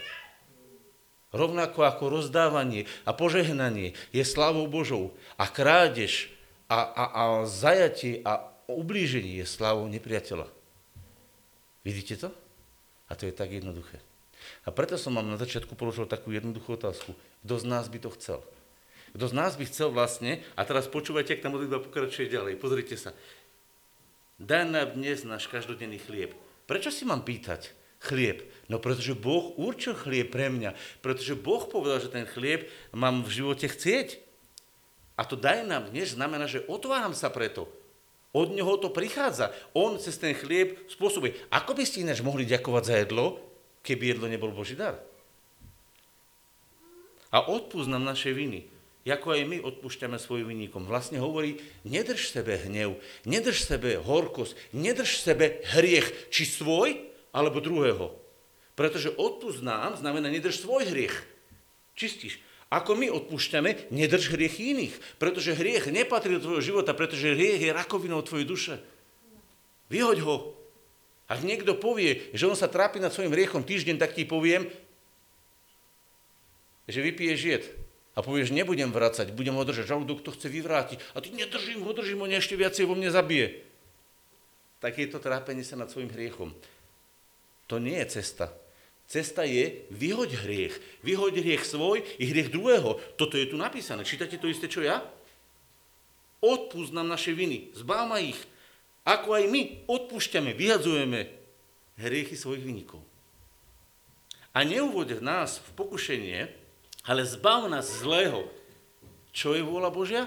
Rovnako 1.30 1.86
ako 1.86 2.04
rozdávanie 2.20 2.90
a 3.06 3.14
požehnanie 3.14 3.94
je 4.10 4.24
slavou 4.26 4.66
Božou 4.66 5.14
a 5.38 5.46
krádež 5.46 6.32
a, 6.66 6.80
a, 6.82 7.04
a 7.06 7.22
zajatie 7.46 8.24
a 8.26 8.50
ublíženie 8.66 9.38
je 9.42 9.46
slavou 9.46 9.86
nepriateľa. 9.86 10.48
Vidíte 11.86 12.18
to? 12.18 12.28
A 13.06 13.14
to 13.14 13.30
je 13.30 13.34
tak 13.36 13.54
jednoduché. 13.54 14.02
A 14.66 14.74
preto 14.74 14.98
som 14.98 15.14
vám 15.14 15.30
na 15.30 15.38
začiatku 15.38 15.78
položil 15.78 16.10
takú 16.10 16.34
jednoduchú 16.34 16.74
otázku. 16.74 17.14
Kto 17.46 17.62
z 17.62 17.66
nás 17.70 17.86
by 17.86 18.02
to 18.02 18.10
chcel? 18.18 18.42
Kto 19.14 19.30
z 19.30 19.34
nás 19.38 19.54
by 19.54 19.70
chcel 19.70 19.94
vlastne, 19.94 20.42
a 20.58 20.66
teraz 20.66 20.90
počúvajte, 20.90 21.38
ak 21.38 21.46
tá 21.46 21.48
modlitba 21.48 21.78
pokračuje 21.78 22.26
ďalej, 22.26 22.58
pozrite 22.58 22.98
sa. 22.98 23.14
Daj 24.42 24.66
nám 24.66 24.98
dnes 24.98 25.22
náš 25.22 25.46
každodenný 25.46 26.02
chlieb. 26.02 26.34
Prečo 26.66 26.90
si 26.90 27.06
mám 27.06 27.22
pýtať 27.22 27.70
chlieb? 28.02 28.42
No 28.66 28.82
pretože 28.82 29.14
Boh 29.14 29.54
určil 29.62 29.94
chlieb 29.94 30.34
pre 30.34 30.50
mňa. 30.50 30.74
Pretože 31.06 31.38
Boh 31.38 31.62
povedal, 31.70 32.02
že 32.02 32.10
ten 32.10 32.26
chlieb 32.26 32.66
mám 32.90 33.22
v 33.22 33.30
živote 33.30 33.70
chcieť. 33.70 34.18
A 35.14 35.22
to 35.22 35.38
daj 35.38 35.70
nám 35.70 35.94
dnes 35.94 36.18
znamená, 36.18 36.50
že 36.50 36.66
otváram 36.66 37.14
sa 37.14 37.30
preto. 37.30 37.70
Od 38.34 38.50
neho 38.50 38.74
to 38.82 38.90
prichádza. 38.90 39.54
On 39.70 39.94
cez 40.02 40.18
ten 40.18 40.34
chlieb 40.34 40.82
spôsobuje. 40.90 41.38
Ako 41.54 41.78
by 41.78 41.86
ste 41.86 42.02
ináč 42.02 42.26
mohli 42.26 42.42
ďakovať 42.42 42.82
za 42.82 42.94
jedlo, 42.98 43.38
keby 43.86 44.18
jedlo 44.18 44.26
nebol 44.26 44.50
Boží 44.50 44.74
dar. 44.74 44.98
A 47.34 47.42
odpúsť 47.42 47.90
nám 47.90 48.06
naše 48.06 48.30
viny, 48.30 48.70
ako 49.06 49.38
aj 49.38 49.42
my 49.46 49.58
odpúšťame 49.62 50.18
svojim 50.18 50.50
vinníkom. 50.50 50.82
Vlastne 50.82 51.22
hovorí, 51.22 51.62
nedrž 51.86 52.34
sebe 52.34 52.58
hnev, 52.66 52.98
nedrž 53.22 53.62
sebe 53.62 54.02
horkosť, 54.02 54.58
nedrž 54.74 55.22
sebe 55.22 55.62
hriech, 55.74 56.30
či 56.34 56.42
svoj, 56.42 57.06
alebo 57.30 57.62
druhého. 57.62 58.16
Pretože 58.74 59.12
odpúsť 59.12 59.60
nám 59.62 60.00
znamená 60.00 60.32
nedrž 60.32 60.58
svoj 60.58 60.90
hriech. 60.90 61.16
Čistíš. 61.94 62.42
Ako 62.66 62.98
my 62.98 63.12
odpúšťame, 63.12 63.94
nedrž 63.94 64.34
hriech 64.34 64.58
iných. 64.58 64.94
Pretože 65.22 65.54
hriech 65.54 65.86
nepatrí 65.86 66.34
do 66.36 66.44
tvojho 66.44 66.64
života, 66.64 66.96
pretože 66.96 67.30
hriech 67.30 67.62
je 67.62 67.76
rakovinou 67.76 68.26
tvojej 68.26 68.48
duše. 68.48 68.74
Vyhoď 69.86 70.18
ho. 70.26 70.36
Ak 71.30 71.46
niekto 71.46 71.78
povie, 71.78 72.30
že 72.34 72.46
on 72.46 72.58
sa 72.58 72.66
trápi 72.70 72.98
nad 72.98 73.14
svojim 73.14 73.34
riechom 73.34 73.62
týždeň, 73.62 73.98
tak 74.02 74.18
ti 74.18 74.26
poviem, 74.26 74.66
že 76.86 77.02
vypije 77.02 77.34
žiet. 77.36 77.64
a 78.16 78.24
povieš, 78.24 78.48
nebudem 78.48 78.88
vracať, 78.88 79.36
budem 79.36 79.52
ho 79.52 79.60
držať, 79.60 79.92
žalúdok 79.92 80.24
to 80.24 80.32
chce 80.32 80.48
vyvrátiť 80.48 80.98
a 81.12 81.20
ty 81.20 81.36
nedržím 81.36 81.84
ho, 81.84 81.92
držím 81.92 82.24
ho, 82.24 82.26
ešte 82.32 82.56
viacej 82.56 82.88
vo 82.88 82.96
mne 82.96 83.12
zabije. 83.12 83.60
Tak 84.80 84.96
je 84.96 85.08
to 85.12 85.20
trápenie 85.20 85.60
sa 85.60 85.76
nad 85.76 85.92
svojim 85.92 86.08
hriechom. 86.08 86.56
To 87.68 87.76
nie 87.76 88.00
je 88.00 88.20
cesta. 88.20 88.56
Cesta 89.06 89.46
je 89.46 89.86
vyhoď 89.92 90.42
hriech. 90.42 90.74
Vyhoď 91.04 91.44
hriech 91.44 91.62
svoj 91.62 92.02
i 92.18 92.24
hriech 92.26 92.50
druhého. 92.50 92.98
Toto 93.14 93.38
je 93.38 93.46
tu 93.46 93.60
napísané. 93.60 94.02
Čítate 94.02 94.40
to 94.40 94.50
isté, 94.50 94.66
čo 94.66 94.82
ja? 94.82 95.04
Odpúsť 96.42 96.90
nám 96.96 97.12
naše 97.12 97.30
viny. 97.36 97.70
Zbáv 97.76 98.10
ma 98.10 98.18
ich. 98.18 98.38
Ako 99.06 99.38
aj 99.38 99.44
my 99.46 99.86
odpúšťame, 99.86 100.56
vyhadzujeme 100.58 101.30
hriechy 102.02 102.34
svojich 102.34 102.66
vynikov. 102.66 103.00
A 104.50 104.66
neuvod 104.66 105.06
nás 105.22 105.62
v 105.62 105.68
pokušenie, 105.78 106.65
ale 107.06 107.22
zbav 107.22 107.70
nás 107.70 108.02
zlého. 108.02 108.50
Čo 109.30 109.54
je 109.54 109.62
vôľa 109.62 109.90
Božia? 109.94 110.26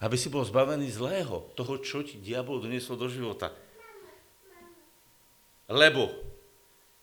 Aby 0.00 0.16
si 0.16 0.32
bol 0.32 0.40
zbavený 0.40 0.88
zlého, 0.88 1.44
toho, 1.52 1.76
čo 1.84 2.00
ti 2.00 2.16
diabol 2.16 2.64
doniesol 2.64 2.96
do 2.96 3.04
života. 3.12 3.52
Lebo 5.68 6.08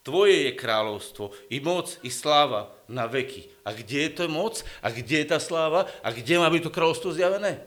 tvoje 0.01 0.49
je 0.49 0.57
kráľovstvo, 0.57 1.29
i 1.53 1.61
moc, 1.61 2.01
i 2.01 2.09
sláva 2.09 2.73
na 2.89 3.05
veky. 3.05 3.47
A 3.61 3.77
kde 3.77 4.09
je 4.09 4.11
to 4.17 4.25
moc? 4.25 4.65
A 4.81 4.89
kde 4.89 5.21
je 5.21 5.27
tá 5.29 5.37
sláva? 5.37 5.85
A 6.01 6.09
kde 6.09 6.41
má 6.41 6.49
byť 6.49 6.61
to 6.65 6.73
kráľovstvo 6.73 7.13
zjavené? 7.13 7.61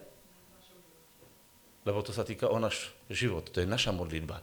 Lebo 1.86 2.02
to 2.02 2.10
sa 2.10 2.26
týka 2.26 2.50
o 2.50 2.58
náš 2.58 2.90
život. 3.08 3.46
To 3.54 3.62
je 3.62 3.70
naša 3.70 3.94
modlitba, 3.94 4.42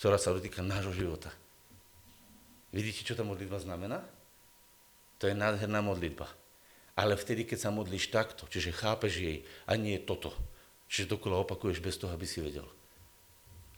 ktorá 0.00 0.16
sa 0.16 0.32
dotýka 0.32 0.64
nášho 0.64 0.96
života. 0.96 1.30
Vidíte, 2.72 3.04
čo 3.04 3.12
tá 3.12 3.22
modlitba 3.22 3.60
znamená? 3.60 4.00
To 5.22 5.30
je 5.30 5.38
nádherná 5.38 5.78
modlitba. 5.78 6.26
Ale 6.98 7.14
vtedy, 7.14 7.46
keď 7.46 7.58
sa 7.62 7.70
modlíš 7.70 8.10
takto, 8.10 8.50
čiže 8.50 8.74
chápeš 8.74 9.22
jej 9.22 9.38
a 9.70 9.78
nie 9.78 9.94
toto, 10.02 10.34
čiže 10.90 11.14
dokola 11.14 11.38
opakuješ 11.46 11.78
bez 11.78 11.94
toho, 11.94 12.10
aby 12.10 12.26
si 12.26 12.42
vedel. 12.42 12.66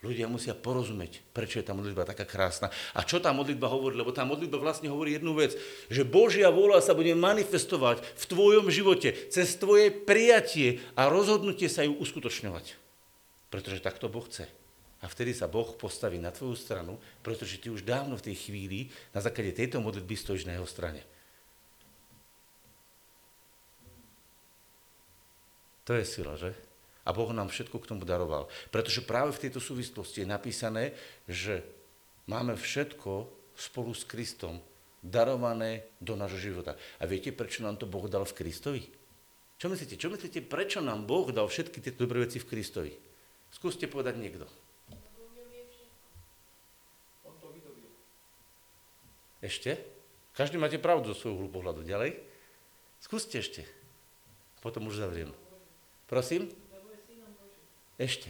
Ľudia 0.00 0.24
musia 0.24 0.56
porozumieť, 0.56 1.20
prečo 1.36 1.60
je 1.60 1.68
tá 1.68 1.76
modlitba 1.76 2.08
taká 2.08 2.24
krásna. 2.24 2.72
A 2.96 3.04
čo 3.04 3.20
tá 3.20 3.32
modlitba 3.32 3.68
hovorí? 3.68 3.96
Lebo 3.96 4.12
tá 4.12 4.24
modlitba 4.24 4.56
vlastne 4.56 4.88
hovorí 4.88 5.16
jednu 5.16 5.36
vec, 5.36 5.56
že 5.88 6.04
Božia 6.04 6.48
vôľa 6.48 6.80
sa 6.80 6.96
bude 6.96 7.12
manifestovať 7.12 8.00
v 8.04 8.24
tvojom 8.24 8.68
živote 8.68 9.12
cez 9.28 9.56
tvoje 9.56 9.92
prijatie 9.92 10.80
a 10.96 11.08
rozhodnutie 11.08 11.68
sa 11.68 11.84
ju 11.84 11.96
uskutočňovať. 12.00 12.76
Pretože 13.52 13.84
takto 13.84 14.08
Boh 14.08 14.24
chce. 14.28 14.48
A 15.00 15.08
vtedy 15.08 15.36
sa 15.36 15.48
Boh 15.48 15.72
postaví 15.76 16.16
na 16.16 16.32
tvoju 16.32 16.56
stranu, 16.56 16.96
pretože 17.20 17.60
ty 17.60 17.68
už 17.68 17.84
dávno 17.84 18.16
v 18.16 18.32
tej 18.32 18.36
chvíli 18.48 18.88
na 19.12 19.20
základe 19.20 19.56
tejto 19.56 19.80
modlitby 19.80 20.16
stojíš 20.16 20.48
na 20.48 20.56
jeho 20.56 20.68
strane. 20.68 21.04
To 25.84 25.92
je 25.92 26.04
sila, 26.04 26.34
že? 26.40 26.56
A 27.04 27.12
Boh 27.12 27.28
nám 27.36 27.52
všetko 27.52 27.76
k 27.80 27.88
tomu 27.92 28.08
daroval. 28.08 28.48
Pretože 28.72 29.04
práve 29.04 29.36
v 29.36 29.48
tejto 29.48 29.60
súvislosti 29.60 30.24
je 30.24 30.32
napísané, 30.32 30.96
že 31.28 31.60
máme 32.24 32.56
všetko 32.56 33.28
spolu 33.52 33.92
s 33.92 34.08
Kristom 34.08 34.64
darované 35.04 35.84
do 36.00 36.16
nášho 36.16 36.40
života. 36.40 36.80
A 36.96 37.04
viete, 37.04 37.28
prečo 37.28 37.60
nám 37.60 37.76
to 37.76 37.84
Boh 37.84 38.08
dal 38.08 38.24
v 38.24 38.36
Kristovi? 38.40 38.82
Čo 39.60 39.68
myslíte? 39.68 40.00
Čo 40.00 40.08
myslíte, 40.08 40.40
prečo 40.48 40.80
nám 40.80 41.04
Boh 41.04 41.28
dal 41.28 41.44
všetky 41.44 41.84
tieto 41.84 42.08
dobré 42.08 42.24
veci 42.24 42.40
v 42.40 42.48
Kristovi? 42.48 42.92
Skúste 43.52 43.84
povedať 43.84 44.16
niekto. 44.16 44.48
Ešte? 49.44 49.76
Každý 50.32 50.56
máte 50.56 50.80
pravdu 50.80 51.12
zo 51.12 51.28
svojho 51.28 51.52
pohľadu. 51.52 51.84
Ďalej? 51.84 52.16
Skúste 53.04 53.36
ešte. 53.36 53.68
Potom 54.64 54.88
už 54.88 55.04
zavriem. 55.04 55.43
Prosím? 56.04 56.52
Ešte. 57.96 58.28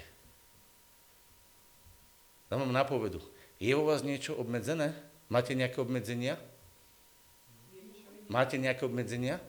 Dám 2.53 2.69
vám 2.69 2.75
nápovedu. 2.77 3.19
Je 3.59 3.73
vo 3.75 3.89
vás 3.89 4.05
niečo 4.05 4.37
obmedzené? 4.37 4.93
Máte 5.33 5.57
nejaké 5.57 5.81
obmedzenia? 5.81 6.37
Máte 8.29 8.61
nejaké 8.61 8.85
obmedzenia? 8.85 9.41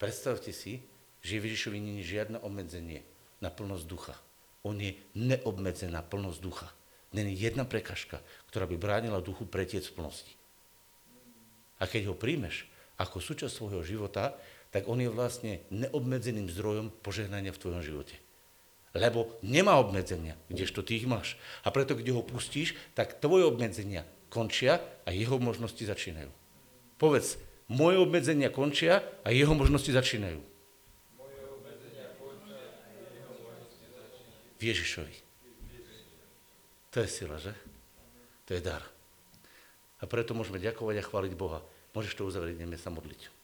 Predstavte 0.00 0.52
si, 0.52 0.80
že 1.20 1.36
Ježišovi 1.36 1.76
nie 1.76 1.94
je 2.00 2.16
žiadne 2.16 2.40
obmedzenie 2.40 3.04
na 3.44 3.52
plnosť 3.52 3.84
ducha. 3.84 4.16
On 4.64 4.76
je 4.76 4.96
neobmedzená 5.16 6.04
plnosť 6.04 6.38
ducha. 6.40 6.68
Není 7.10 7.36
jedna 7.36 7.66
prekažka, 7.66 8.22
ktorá 8.52 8.70
by 8.70 8.76
bránila 8.78 9.24
duchu 9.24 9.44
pretiec 9.44 9.84
v 9.88 9.96
plnosti. 10.00 10.32
A 11.80 11.88
keď 11.88 12.12
ho 12.12 12.14
príjmeš 12.14 12.68
ako 13.00 13.18
súčasť 13.18 13.50
svojho 13.50 13.82
života, 13.82 14.36
tak 14.70 14.86
on 14.86 15.02
je 15.02 15.10
vlastne 15.10 15.62
neobmedzeným 15.74 16.46
zdrojom 16.46 16.94
požehnania 17.02 17.50
v 17.50 17.60
tvojom 17.60 17.82
živote. 17.82 18.14
Lebo 18.90 19.38
nemá 19.42 19.78
obmedzenia, 19.78 20.34
kdežto 20.50 20.82
ty 20.82 20.98
ich 20.98 21.06
máš. 21.06 21.38
A 21.62 21.70
preto, 21.70 21.94
kde 21.94 22.10
ho 22.10 22.26
pustíš, 22.26 22.74
tak 22.94 23.22
tvoje 23.22 23.46
obmedzenia 23.46 24.02
končia 24.30 24.82
a 25.06 25.14
jeho 25.14 25.38
možnosti 25.38 25.82
začínajú. 25.82 26.30
Povedz, 26.98 27.38
moje 27.70 28.02
obmedzenia 28.02 28.50
končia 28.50 29.02
a 29.22 29.30
jeho 29.30 29.54
možnosti 29.54 29.90
začínajú. 29.90 30.42
V 34.58 34.62
Ježišovi. 34.62 35.16
To 36.90 37.00
je 37.00 37.08
sila, 37.08 37.38
že? 37.38 37.54
To 38.50 38.58
je 38.58 38.60
dar. 38.60 38.82
A 40.02 40.04
preto 40.10 40.34
môžeme 40.34 40.58
ďakovať 40.60 41.00
a 41.00 41.06
chváliť 41.06 41.32
Boha. 41.38 41.62
Môžeš 41.94 42.18
to 42.18 42.26
uzavrieť, 42.26 42.60
ideme 42.60 42.76
sa 42.76 42.90
modliť. 42.90 43.39